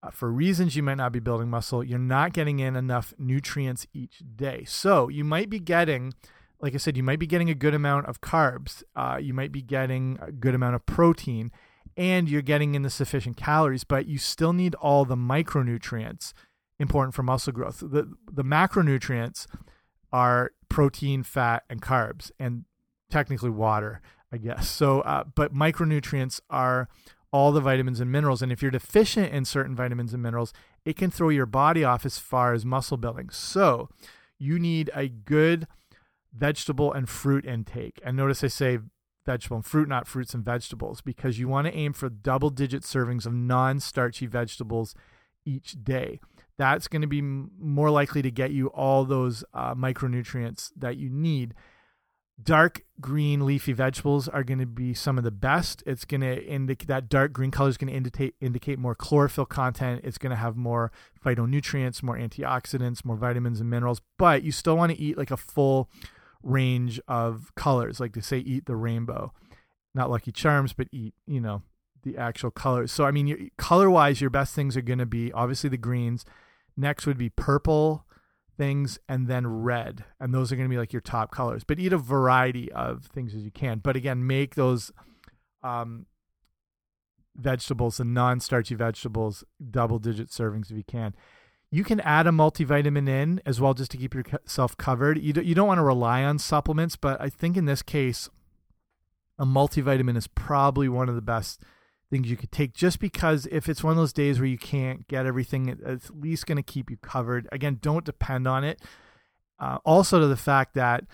uh, 0.03 0.11
for 0.11 0.31
reasons 0.31 0.77
you 0.77 0.83
might 0.83 0.97
not 0.97 1.13
be 1.13 1.19
building 1.19 1.49
muscle, 1.49 1.83
you're 1.83 1.99
not 1.99 2.33
getting 2.33 2.59
in 2.61 2.77
enough 2.77 3.15
nutrients 3.19 3.87
each 3.93 4.23
day. 4.37 4.65
So 4.67 5.09
you 5.09 5.25
might 5.25 5.49
be 5.49 5.59
getting, 5.59 6.13
like 6.61 6.75
I 6.75 6.79
said, 6.79 6.97
you 6.97 7.03
might 7.03 7.19
be 7.19 7.27
getting 7.27 7.51
a 7.51 7.55
good 7.55 7.75
amount 7.75 8.07
of 8.07 8.21
carbs, 8.21 8.83
uh, 8.95 9.19
you 9.21 9.35
might 9.35 9.53
be 9.53 9.63
getting 9.63 10.19
a 10.21 10.33
good 10.33 10.55
amount 10.55 10.75
of 10.75 10.87
protein, 10.87 11.51
and 11.97 12.29
you're 12.29 12.43
getting 12.43 12.75
in 12.75 12.83
the 12.83 12.91
sufficient 12.91 13.37
calories, 13.37 13.85
but 13.85 14.07
you 14.07 14.19
still 14.19 14.53
need 14.53 14.75
all 14.77 15.05
the 15.05 15.17
micronutrients 15.17 16.33
important 16.79 17.15
for 17.15 17.23
muscle 17.23 17.53
growth. 17.53 17.81
The, 17.81 18.13
the 18.31 18.45
macronutrients 18.45 19.47
are 20.13 20.53
protein, 20.69 21.23
fat, 21.23 21.65
and 21.71 21.81
carbs, 21.81 22.31
and 22.39 22.65
technically 23.11 23.51
water, 23.51 24.01
I 24.33 24.37
guess. 24.37 24.69
So, 24.69 25.01
uh, 25.01 25.25
but 25.35 25.55
micronutrients 25.55 26.41
are 26.51 26.89
all 27.33 27.53
the 27.53 27.61
vitamins 27.61 28.01
and 28.01 28.11
minerals. 28.11 28.43
And 28.43 28.53
if 28.53 28.63
you're 28.63 28.71
deficient 28.71 29.33
in 29.33 29.45
certain 29.45 29.75
vitamins 29.75 30.15
and 30.15 30.23
minerals, 30.23 30.53
it 30.85 30.97
can 30.97 31.11
throw 31.11 31.29
your 31.29 31.47
body 31.47 31.85
off 31.85 32.07
as 32.07 32.19
far 32.19 32.53
as 32.53 32.65
muscle 32.65 32.97
building. 32.97 33.31
So 33.31 33.89
you 34.39 34.59
need 34.59 34.91
a 34.95 35.09
good 35.09 35.67
vegetable 36.37 36.93
and 36.93 37.09
fruit 37.09 37.45
intake. 37.45 38.01
And 38.05 38.17
notice 38.17 38.45
I 38.45 38.49
say 38.49 38.79
vegetable 39.25 39.57
and 39.57 39.67
fruit, 39.67 39.89
not 39.89 40.07
fruits 40.07 40.35
and 40.35 40.45
vegetables, 40.45 41.01
because 41.01 41.39
you 41.39 41.49
want 41.49 41.67
to 41.67 41.75
aim 41.75 41.93
for 41.93 42.09
double 42.09 42.51
digit 42.51 42.83
servings 42.83 43.27
of 43.27 43.33
non 43.35 43.81
starchy 43.81 44.27
vegetables 44.27 44.95
each 45.45 45.77
day. 45.85 46.21
That's 46.59 46.89
going 46.89 47.03
to 47.03 47.09
be 47.09 47.21
more 47.21 47.91
likely 47.91 48.23
to 48.23 48.31
get 48.31 48.51
you 48.51 48.69
all 48.69 49.05
those 49.05 49.45
uh, 49.53 49.75
micronutrients 49.75 50.71
that 50.77 50.97
you 50.97 51.11
need. 51.11 51.55
dark 52.43 52.83
green 53.01 53.47
leafy 53.47 53.73
vegetables 53.73 54.29
are 54.29 54.45
going 54.45 54.59
to 54.59 54.67
be 54.67 54.93
some 54.93 55.17
of 55.17 55.25
the 55.25 55.31
best. 55.31 55.83
It's 55.87 56.05
going 56.05 56.21
to 56.21 56.45
indicate 56.45 56.89
that 56.89 57.09
dark 57.09 57.33
green 57.33 57.51
color 57.51 57.71
is 57.71 57.77
going 57.77 57.89
to 57.89 57.97
indicate 57.97 58.35
indicate 58.41 58.79
more 58.79 58.95
chlorophyll 58.95 59.47
content. 59.47 60.03
It's 60.05 60.19
going 60.19 60.31
to 60.31 60.37
have 60.37 60.57
more 60.57 60.93
phytonutrients, 61.25 62.03
more 62.03 62.17
antioxidants, 62.17 63.05
more 63.05 63.17
vitamins 63.17 63.61
and 63.61 63.71
minerals. 63.71 64.01
But 64.19 64.43
you 64.43 64.53
still 64.53 64.77
want 64.77 64.93
to 64.93 64.99
eat 64.99 65.17
like 65.19 65.31
a 65.31 65.37
full 65.37 65.89
range 66.47 67.01
of 67.09 67.53
colors, 67.57 68.01
like 68.01 68.15
they 68.15 68.21
say, 68.21 68.39
eat 68.39 68.67
the 68.67 68.77
rainbow. 68.77 69.33
Not 69.95 70.11
Lucky 70.11 70.33
Charms, 70.33 70.73
but 70.73 70.89
eat 70.93 71.15
you 71.27 71.41
know 71.41 71.63
the 72.03 72.17
actual 72.17 72.51
colors. 72.51 72.93
So 72.93 73.05
I 73.05 73.11
mean, 73.11 73.51
color 73.59 73.91
wise, 73.91 74.21
your 74.21 74.31
best 74.31 74.55
things 74.55 74.77
are 74.77 74.83
going 74.83 74.99
to 74.99 75.07
be 75.07 75.33
obviously 75.33 75.69
the 75.71 75.77
greens. 75.77 76.25
Next 76.77 77.07
would 77.07 77.19
be 77.19 77.31
purple 77.31 78.07
things 78.57 78.99
and 79.09 79.29
then 79.29 79.47
red 79.47 80.05
and 80.19 80.33
those 80.33 80.51
are 80.51 80.57
going 80.57 80.69
to 80.69 80.73
be 80.73 80.79
like 80.79 80.93
your 80.93 81.03
top 81.03 81.31
colors 81.31 81.63
but 81.63 81.79
eat 81.79 81.93
a 81.93 81.99
variety 81.99 82.73
of 82.73 83.05
things 83.05 83.35
as 83.35 83.43
you 83.43 83.51
can 83.51 83.79
but 83.79 83.97
again 83.97 84.27
make 84.27 84.55
those 84.55 84.91
um, 85.63 86.07
vegetables 87.37 88.01
and 88.01 88.15
non-starchy 88.15 88.75
vegetables 88.75 89.45
double 89.71 89.99
digit 89.99 90.29
servings 90.29 90.71
if 90.71 90.77
you 90.77 90.85
can 90.85 91.15
you 91.77 91.85
can 91.85 92.01
add 92.01 92.27
a 92.27 92.31
multivitamin 92.31 93.09
in 93.09 93.41
as 93.45 93.61
well 93.61 93.75
just 93.75 93.91
to 93.91 93.97
keep 93.97 94.15
yourself 94.15 94.77
covered 94.77 95.19
you, 95.21 95.33
do, 95.33 95.43
you 95.43 95.55
don't 95.55 95.69
want 95.69 95.79
to 95.79 95.85
rely 95.85 96.23
on 96.23 96.39
supplements 96.39 96.97
but 96.97 97.21
i 97.21 97.29
think 97.29 97.57
in 97.57 97.65
this 97.65 97.83
case 97.83 98.29
a 99.39 99.45
multivitamin 99.45 100.17
is 100.17 100.27
probably 100.27 100.89
one 100.89 101.09
of 101.09 101.15
the 101.15 101.23
best 101.23 101.61
things 102.11 102.31
you 102.31 102.37
could 102.37 102.53
take 102.53 102.73
just 102.73 103.01
because 103.01 103.47
if 103.51 103.69
it's 103.69 103.83
one 103.83 103.93
of 103.93 103.97
those 103.97 104.13
days 104.13 104.39
where 104.39 104.49
you 104.49 104.59
can't 104.59 105.07
get 105.09 105.27
everything, 105.27 105.69
it's 105.69 106.07
at 106.07 106.21
least 106.21 106.47
going 106.47 106.57
to 106.57 106.63
keep 106.63 106.91
you 106.91 106.97
covered. 106.97 107.49
Again, 107.53 107.79
don't 107.81 108.05
depend 108.05 108.47
on 108.47 108.65
it. 108.65 108.81
Uh, 109.59 109.79
also, 109.85 110.21
to 110.21 110.27
the 110.27 110.37
fact 110.37 110.75
that, 110.75 111.05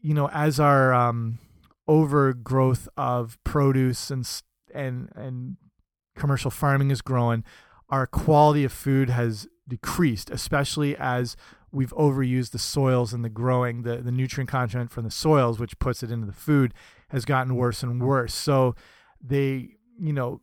you 0.00 0.14
know, 0.14 0.28
as 0.28 0.60
our 0.60 0.92
um, 0.92 1.38
overgrowth 1.86 2.88
of 2.96 3.38
produce 3.44 4.10
and 4.10 4.26
and 4.74 5.08
and 5.14 5.56
commercial 6.14 6.50
farming 6.50 6.90
is 6.90 7.00
growing, 7.00 7.44
our 7.90 8.06
quality 8.06 8.64
of 8.64 8.72
food 8.72 9.10
has 9.10 9.48
decreased, 9.66 10.30
especially 10.30 10.96
as 10.96 11.36
we've 11.70 11.92
overused 11.92 12.52
the 12.52 12.58
soils 12.58 13.12
and 13.12 13.24
the 13.24 13.28
growing, 13.28 13.82
the, 13.82 13.98
the 13.98 14.12
nutrient 14.12 14.48
content 14.48 14.90
from 14.90 15.04
the 15.04 15.10
soils, 15.10 15.58
which 15.58 15.78
puts 15.78 16.02
it 16.02 16.10
into 16.10 16.26
the 16.26 16.32
food, 16.32 16.72
has 17.10 17.24
gotten 17.24 17.56
worse 17.56 17.82
and 17.82 18.00
worse. 18.00 18.34
So 18.34 18.74
they 19.20 19.76
you 19.98 20.12
know, 20.12 20.40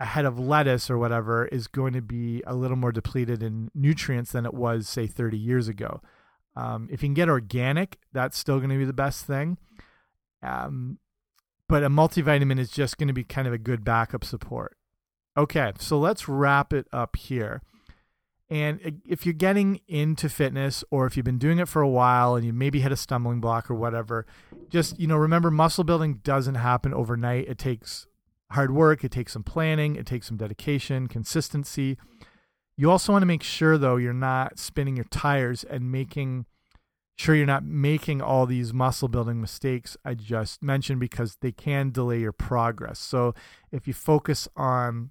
a 0.00 0.04
head 0.04 0.24
of 0.24 0.38
lettuce 0.38 0.90
or 0.90 0.98
whatever 0.98 1.46
is 1.46 1.68
going 1.68 1.92
to 1.92 2.02
be 2.02 2.42
a 2.46 2.54
little 2.54 2.76
more 2.76 2.90
depleted 2.90 3.42
in 3.42 3.70
nutrients 3.74 4.32
than 4.32 4.44
it 4.44 4.54
was, 4.54 4.88
say, 4.88 5.06
30 5.06 5.38
years 5.38 5.68
ago. 5.68 6.00
Um, 6.56 6.88
if 6.90 7.02
you 7.02 7.08
can 7.08 7.14
get 7.14 7.28
organic, 7.28 7.98
that's 8.12 8.38
still 8.38 8.58
going 8.58 8.70
to 8.70 8.78
be 8.78 8.84
the 8.84 8.92
best 8.92 9.24
thing. 9.24 9.58
Um, 10.42 10.98
but 11.68 11.82
a 11.82 11.88
multivitamin 11.88 12.58
is 12.58 12.70
just 12.70 12.98
going 12.98 13.08
to 13.08 13.14
be 13.14 13.24
kind 13.24 13.46
of 13.46 13.54
a 13.54 13.58
good 13.58 13.84
backup 13.84 14.24
support. 14.24 14.76
Okay, 15.36 15.72
so 15.78 15.98
let's 15.98 16.28
wrap 16.28 16.72
it 16.72 16.86
up 16.92 17.16
here. 17.16 17.60
And 18.50 19.00
if 19.04 19.26
you're 19.26 19.32
getting 19.32 19.80
into 19.88 20.28
fitness 20.28 20.84
or 20.90 21.06
if 21.06 21.16
you've 21.16 21.24
been 21.24 21.38
doing 21.38 21.58
it 21.58 21.66
for 21.66 21.82
a 21.82 21.88
while 21.88 22.36
and 22.36 22.44
you 22.44 22.52
maybe 22.52 22.80
hit 22.80 22.92
a 22.92 22.96
stumbling 22.96 23.40
block 23.40 23.70
or 23.70 23.74
whatever, 23.74 24.26
just, 24.68 25.00
you 25.00 25.06
know, 25.06 25.16
remember 25.16 25.50
muscle 25.50 25.82
building 25.82 26.20
doesn't 26.22 26.56
happen 26.56 26.94
overnight. 26.94 27.48
It 27.48 27.58
takes 27.58 28.06
hard 28.52 28.70
work, 28.70 29.02
it 29.02 29.10
takes 29.10 29.32
some 29.32 29.42
planning, 29.42 29.96
it 29.96 30.06
takes 30.06 30.28
some 30.28 30.36
dedication, 30.36 31.08
consistency. 31.08 31.96
You 32.76 32.90
also 32.90 33.12
want 33.12 33.22
to 33.22 33.26
make 33.26 33.42
sure, 33.42 33.78
though, 33.78 33.96
you're 33.96 34.12
not 34.12 34.58
spinning 34.58 34.96
your 34.96 35.06
tires 35.06 35.64
and 35.64 35.90
making 35.90 36.44
sure 37.16 37.34
you're 37.34 37.46
not 37.46 37.64
making 37.64 38.20
all 38.20 38.44
these 38.44 38.72
muscle 38.72 39.08
building 39.08 39.40
mistakes 39.40 39.96
I 40.04 40.14
just 40.14 40.62
mentioned 40.62 41.00
because 41.00 41.38
they 41.40 41.52
can 41.52 41.90
delay 41.90 42.20
your 42.20 42.32
progress. 42.32 42.98
So 42.98 43.34
if 43.72 43.86
you 43.86 43.94
focus 43.94 44.48
on 44.56 45.10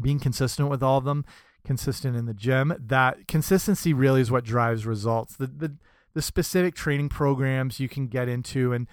being 0.00 0.20
consistent 0.20 0.68
with 0.68 0.82
all 0.82 0.98
of 0.98 1.04
them, 1.04 1.24
consistent 1.64 2.16
in 2.16 2.26
the 2.26 2.34
gym, 2.34 2.74
that 2.78 3.26
consistency 3.28 3.92
really 3.92 4.20
is 4.20 4.30
what 4.30 4.44
drives 4.44 4.86
results. 4.86 5.36
The 5.36 5.46
the 5.46 5.76
the 6.14 6.22
specific 6.22 6.74
training 6.74 7.10
programs 7.10 7.78
you 7.78 7.88
can 7.88 8.06
get 8.06 8.28
into 8.28 8.72
and 8.72 8.86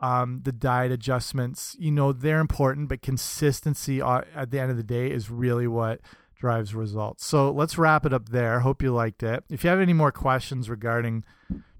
um, 0.00 0.40
the 0.44 0.52
diet 0.52 0.92
adjustments, 0.92 1.76
you 1.78 1.90
know, 1.90 2.12
they're 2.12 2.40
important, 2.40 2.88
but 2.88 3.02
consistency 3.02 4.00
at 4.00 4.50
the 4.50 4.58
end 4.58 4.70
of 4.70 4.78
the 4.78 4.82
day 4.82 5.10
is 5.10 5.30
really 5.30 5.66
what 5.66 6.00
drives 6.34 6.74
results. 6.74 7.24
So 7.26 7.50
let's 7.50 7.76
wrap 7.76 8.06
it 8.06 8.14
up 8.14 8.30
there. 8.30 8.60
Hope 8.60 8.82
you 8.82 8.94
liked 8.94 9.22
it. 9.22 9.44
If 9.50 9.62
you 9.62 9.68
have 9.68 9.80
any 9.80 9.92
more 9.92 10.10
questions 10.10 10.70
regarding 10.70 11.24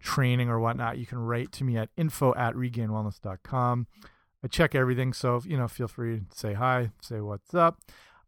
training 0.01 0.51
or 0.51 0.61
whatnot, 0.61 0.99
you 0.99 1.07
can 1.07 1.19
write 1.19 1.51
to 1.53 1.64
me 1.64 1.79
at 1.79 1.88
info 1.97 2.35
at 2.35 2.55
regainedwellness.com. 2.55 3.87
I 4.45 4.49
check 4.49 4.75
everything, 4.75 5.12
so 5.12 5.40
you 5.47 5.57
know, 5.57 5.69
feel 5.69 5.88
free 5.88 6.19
to 6.19 6.25
say 6.37 6.55
hi, 6.55 6.90
say 7.01 7.21
what's 7.21 7.55
up. 7.55 7.81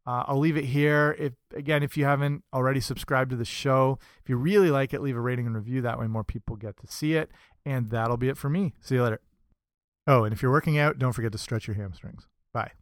Uh, 0.07 0.25
I'll 0.27 0.38
leave 0.38 0.57
it 0.57 0.65
here. 0.65 1.15
If 1.19 1.33
again, 1.55 1.83
if 1.83 1.97
you 1.97 2.05
haven't 2.05 2.43
already 2.53 2.81
subscribed 2.81 3.31
to 3.31 3.37
the 3.37 3.45
show, 3.45 3.99
if 4.23 4.29
you 4.29 4.37
really 4.37 4.71
like 4.71 4.93
it, 4.93 5.01
leave 5.01 5.17
a 5.17 5.21
rating 5.21 5.47
and 5.47 5.55
review. 5.55 5.81
That 5.81 5.99
way, 5.99 6.07
more 6.07 6.25
people 6.25 6.57
get 6.57 6.77
to 6.79 6.87
see 6.87 7.15
it. 7.15 7.31
And 7.65 7.91
that'll 7.91 8.17
be 8.17 8.29
it 8.29 8.37
for 8.37 8.51
me. 8.51 8.75
See 8.81 8.97
you 8.97 9.05
later. 9.05 9.21
Oh, 10.07 10.25
and 10.25 10.33
if 10.33 10.43
you're 10.43 10.51
working 10.51 10.79
out, 10.79 10.99
don't 10.99 11.12
forget 11.12 11.31
to 11.33 11.38
stretch 11.38 11.69
your 11.69 11.77
hamstrings. 11.77 12.27
Bye. 12.53 12.73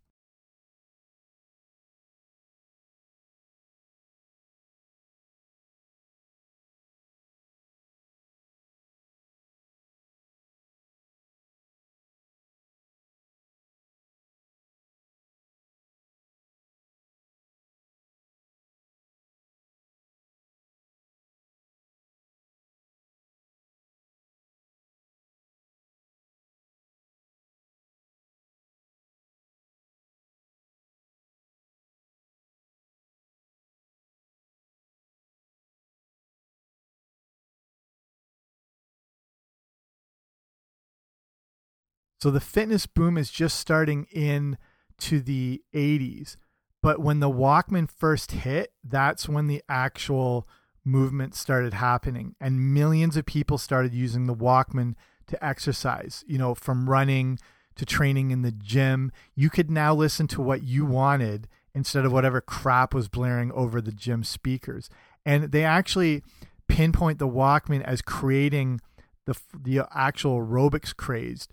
So 42.20 42.30
the 42.30 42.40
fitness 42.40 42.86
boom 42.86 43.16
is 43.16 43.30
just 43.30 43.58
starting 43.58 44.06
in 44.12 44.58
to 44.98 45.20
the 45.20 45.62
80s. 45.74 46.36
But 46.82 47.00
when 47.00 47.20
the 47.20 47.30
Walkman 47.30 47.90
first 47.90 48.32
hit, 48.32 48.72
that's 48.84 49.28
when 49.28 49.46
the 49.46 49.62
actual 49.68 50.46
movement 50.84 51.34
started 51.34 51.74
happening 51.74 52.34
and 52.40 52.72
millions 52.74 53.16
of 53.16 53.26
people 53.26 53.58
started 53.58 53.94
using 53.94 54.26
the 54.26 54.34
Walkman 54.34 54.94
to 55.26 55.44
exercise, 55.44 56.24
you 56.26 56.38
know, 56.38 56.54
from 56.54 56.88
running 56.88 57.38
to 57.76 57.84
training 57.84 58.30
in 58.30 58.42
the 58.42 58.52
gym. 58.52 59.12
You 59.34 59.50
could 59.50 59.70
now 59.70 59.94
listen 59.94 60.26
to 60.28 60.42
what 60.42 60.62
you 60.62 60.84
wanted 60.84 61.48
instead 61.74 62.04
of 62.04 62.12
whatever 62.12 62.40
crap 62.40 62.92
was 62.92 63.08
blaring 63.08 63.52
over 63.52 63.80
the 63.80 63.92
gym 63.92 64.24
speakers. 64.24 64.90
And 65.24 65.52
they 65.52 65.64
actually 65.64 66.22
pinpoint 66.66 67.18
the 67.18 67.28
Walkman 67.28 67.82
as 67.82 68.02
creating 68.02 68.80
the 69.26 69.38
the 69.54 69.86
actual 69.94 70.40
aerobics 70.40 70.96
craze 70.96 71.46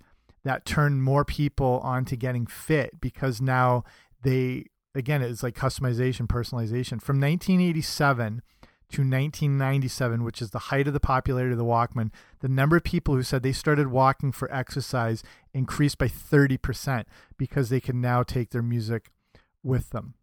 that 0.47 0.65
turned 0.65 1.03
more 1.03 1.25
people 1.25 1.79
onto 1.83 2.15
getting 2.15 2.47
fit 2.47 2.99
because 3.01 3.41
now 3.41 3.83
they 4.23 4.65
again 4.95 5.21
it's 5.21 5.43
like 5.43 5.55
customization 5.55 6.27
personalization. 6.27 7.01
From 7.01 7.19
1987 7.19 8.41
to 8.89 9.01
1997 9.01 10.23
which 10.23 10.41
is 10.41 10.51
the 10.51 10.59
height 10.59 10.87
of 10.87 10.93
the 10.93 10.99
popularity 10.99 11.51
of 11.51 11.57
the 11.57 11.65
walkman 11.65 12.09
the 12.39 12.47
number 12.47 12.77
of 12.77 12.85
people 12.85 13.15
who 13.15 13.21
said 13.21 13.43
they 13.43 13.51
started 13.51 13.87
walking 13.87 14.31
for 14.31 14.49
exercise 14.49 15.23
increased 15.53 15.97
by 15.97 16.07
30% 16.07 17.03
because 17.37 17.67
they 17.67 17.81
can 17.81 17.99
now 17.99 18.23
take 18.23 18.51
their 18.51 18.61
music 18.61 19.11
with 19.61 19.89
them 19.89 20.13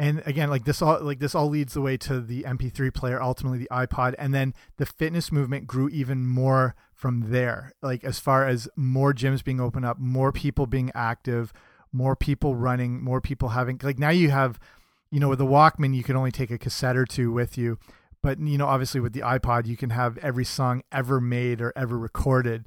and 0.00 0.22
again 0.26 0.50
like 0.50 0.64
this 0.64 0.82
all 0.82 1.00
like 1.00 1.20
this 1.20 1.34
all 1.34 1.48
leads 1.48 1.74
the 1.74 1.80
way 1.80 1.96
to 1.96 2.20
the 2.20 2.42
mp3 2.42 2.92
player 2.92 3.22
ultimately 3.22 3.58
the 3.58 3.68
ipod 3.70 4.14
and 4.18 4.34
then 4.34 4.54
the 4.78 4.86
fitness 4.86 5.30
movement 5.30 5.66
grew 5.66 5.88
even 5.90 6.26
more 6.26 6.74
from 7.00 7.30
there. 7.30 7.72
Like 7.80 8.04
as 8.04 8.20
far 8.20 8.46
as 8.46 8.68
more 8.76 9.14
gyms 9.14 9.42
being 9.42 9.60
opened 9.60 9.86
up 9.86 9.98
more 9.98 10.32
people 10.32 10.66
being 10.66 10.92
active 10.94 11.52
more 11.92 12.14
people 12.14 12.54
running 12.54 13.02
more 13.02 13.20
people 13.20 13.48
having 13.48 13.80
like 13.82 13.98
now 13.98 14.10
you 14.10 14.30
have 14.30 14.60
you 15.10 15.18
know 15.18 15.28
with 15.28 15.38
the 15.38 15.46
walkman 15.46 15.96
you 15.96 16.04
can 16.04 16.14
only 16.14 16.30
take 16.30 16.50
a 16.50 16.58
cassette 16.58 16.96
or 16.96 17.06
two 17.06 17.32
with 17.32 17.56
you. 17.56 17.78
But 18.22 18.38
you 18.38 18.58
know 18.58 18.66
obviously 18.66 19.00
with 19.00 19.14
the 19.14 19.20
ipod 19.20 19.66
you 19.66 19.78
can 19.78 19.90
have 19.90 20.18
every 20.18 20.44
song 20.44 20.82
ever 20.92 21.20
made 21.22 21.62
or 21.62 21.72
ever 21.74 21.98
recorded 21.98 22.66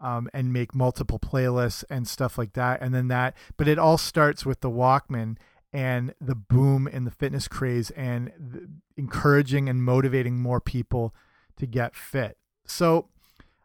um, 0.00 0.30
and 0.32 0.50
make 0.50 0.74
multiple 0.74 1.18
playlists 1.18 1.84
and 1.90 2.08
stuff 2.08 2.38
like 2.38 2.54
that. 2.54 2.80
And 2.80 2.94
then 2.94 3.08
that 3.08 3.36
but 3.58 3.68
it 3.68 3.78
all 3.78 3.98
starts 3.98 4.46
with 4.46 4.62
the 4.62 4.70
walkman 4.70 5.36
and 5.74 6.14
the 6.20 6.36
boom 6.36 6.86
in 6.86 7.04
the 7.04 7.10
fitness 7.10 7.48
craze 7.48 7.90
and 7.90 8.78
encouraging 8.96 9.68
and 9.68 9.82
motivating 9.82 10.40
more 10.40 10.60
people 10.60 11.12
to 11.56 11.66
get 11.66 11.96
fit. 11.96 12.38
So, 12.64 13.08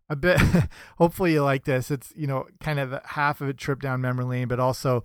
a 0.10 0.16
bit 0.16 0.42
hopefully 0.98 1.34
you 1.34 1.44
like 1.44 1.66
this. 1.66 1.92
It's 1.92 2.12
you 2.16 2.26
know 2.26 2.48
kind 2.60 2.80
of 2.80 3.00
half 3.06 3.42
of 3.42 3.48
a 3.48 3.54
trip 3.54 3.80
down 3.80 4.02
memory 4.02 4.26
lane 4.26 4.48
but 4.48 4.60
also 4.60 5.04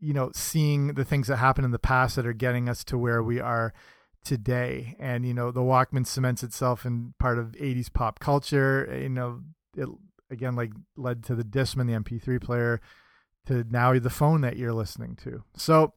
you 0.00 0.14
know 0.14 0.30
seeing 0.34 0.94
the 0.94 1.04
things 1.04 1.28
that 1.28 1.36
happened 1.36 1.66
in 1.66 1.72
the 1.72 1.78
past 1.78 2.16
that 2.16 2.26
are 2.26 2.32
getting 2.32 2.70
us 2.70 2.82
to 2.84 2.96
where 2.96 3.22
we 3.22 3.38
are 3.38 3.74
today. 4.24 4.96
And 4.98 5.26
you 5.26 5.34
know 5.34 5.50
the 5.50 5.60
walkman 5.60 6.06
cements 6.06 6.42
itself 6.42 6.86
in 6.86 7.12
part 7.18 7.38
of 7.38 7.52
80s 7.52 7.92
pop 7.92 8.18
culture 8.18 8.88
eh, 8.90 9.02
you 9.02 9.08
know 9.10 9.42
it 9.76 9.90
again 10.30 10.56
like 10.56 10.70
led 10.96 11.22
to 11.24 11.34
the 11.34 11.44
discman 11.44 11.86
the 11.86 12.00
mp3 12.00 12.42
player 12.42 12.80
to 13.46 13.64
now 13.68 13.98
the 13.98 14.08
phone 14.08 14.40
that 14.40 14.56
you're 14.56 14.72
listening 14.72 15.16
to. 15.16 15.42
So 15.54 15.92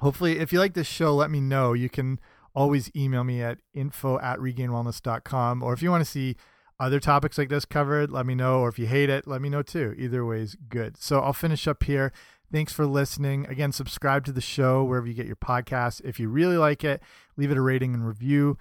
hopefully 0.00 0.38
if 0.38 0.52
you 0.52 0.58
like 0.58 0.74
this 0.74 0.86
show 0.86 1.14
let 1.14 1.30
me 1.30 1.40
know 1.40 1.72
you 1.72 1.88
can 1.88 2.18
always 2.54 2.90
email 2.94 3.24
me 3.24 3.42
at 3.42 3.58
info 3.72 4.18
at 4.20 4.38
regainedwellness.com 4.38 5.62
or 5.62 5.72
if 5.72 5.82
you 5.82 5.90
want 5.90 6.04
to 6.04 6.10
see 6.10 6.36
other 6.80 7.00
topics 7.00 7.38
like 7.38 7.48
this 7.48 7.64
covered, 7.64 8.10
let 8.10 8.26
me 8.26 8.34
know. 8.34 8.60
Or 8.60 8.68
if 8.68 8.78
you 8.78 8.86
hate 8.86 9.10
it, 9.10 9.26
let 9.26 9.40
me 9.40 9.48
know 9.48 9.62
too. 9.62 9.94
Either 9.96 10.24
way 10.24 10.40
is 10.40 10.56
good. 10.68 10.96
So 10.96 11.20
I'll 11.20 11.32
finish 11.32 11.68
up 11.68 11.84
here. 11.84 12.12
Thanks 12.52 12.72
for 12.72 12.86
listening. 12.86 13.46
Again, 13.46 13.72
subscribe 13.72 14.24
to 14.26 14.32
the 14.32 14.40
show 14.40 14.84
wherever 14.84 15.06
you 15.06 15.14
get 15.14 15.26
your 15.26 15.36
podcasts. 15.36 16.00
If 16.04 16.20
you 16.20 16.28
really 16.28 16.56
like 16.56 16.84
it, 16.84 17.02
leave 17.36 17.50
it 17.50 17.56
a 17.56 17.62
rating 17.62 17.94
and 17.94 18.06
review. 18.06 18.58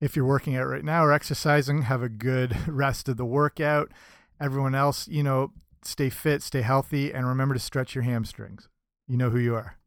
If 0.00 0.14
you're 0.16 0.26
working 0.26 0.56
out 0.56 0.66
right 0.66 0.84
now 0.84 1.04
or 1.04 1.12
exercising, 1.12 1.82
have 1.82 2.02
a 2.02 2.08
good 2.08 2.56
rest 2.68 3.08
of 3.08 3.16
the 3.16 3.24
workout. 3.24 3.90
Everyone 4.40 4.74
else, 4.74 5.08
you 5.08 5.22
know, 5.22 5.52
stay 5.82 6.10
fit, 6.10 6.42
stay 6.42 6.62
healthy, 6.62 7.12
and 7.12 7.26
remember 7.26 7.54
to 7.54 7.60
stretch 7.60 7.94
your 7.94 8.04
hamstrings. 8.04 8.68
You 9.08 9.16
know 9.16 9.30
who 9.30 9.38
you 9.38 9.54
are. 9.54 9.78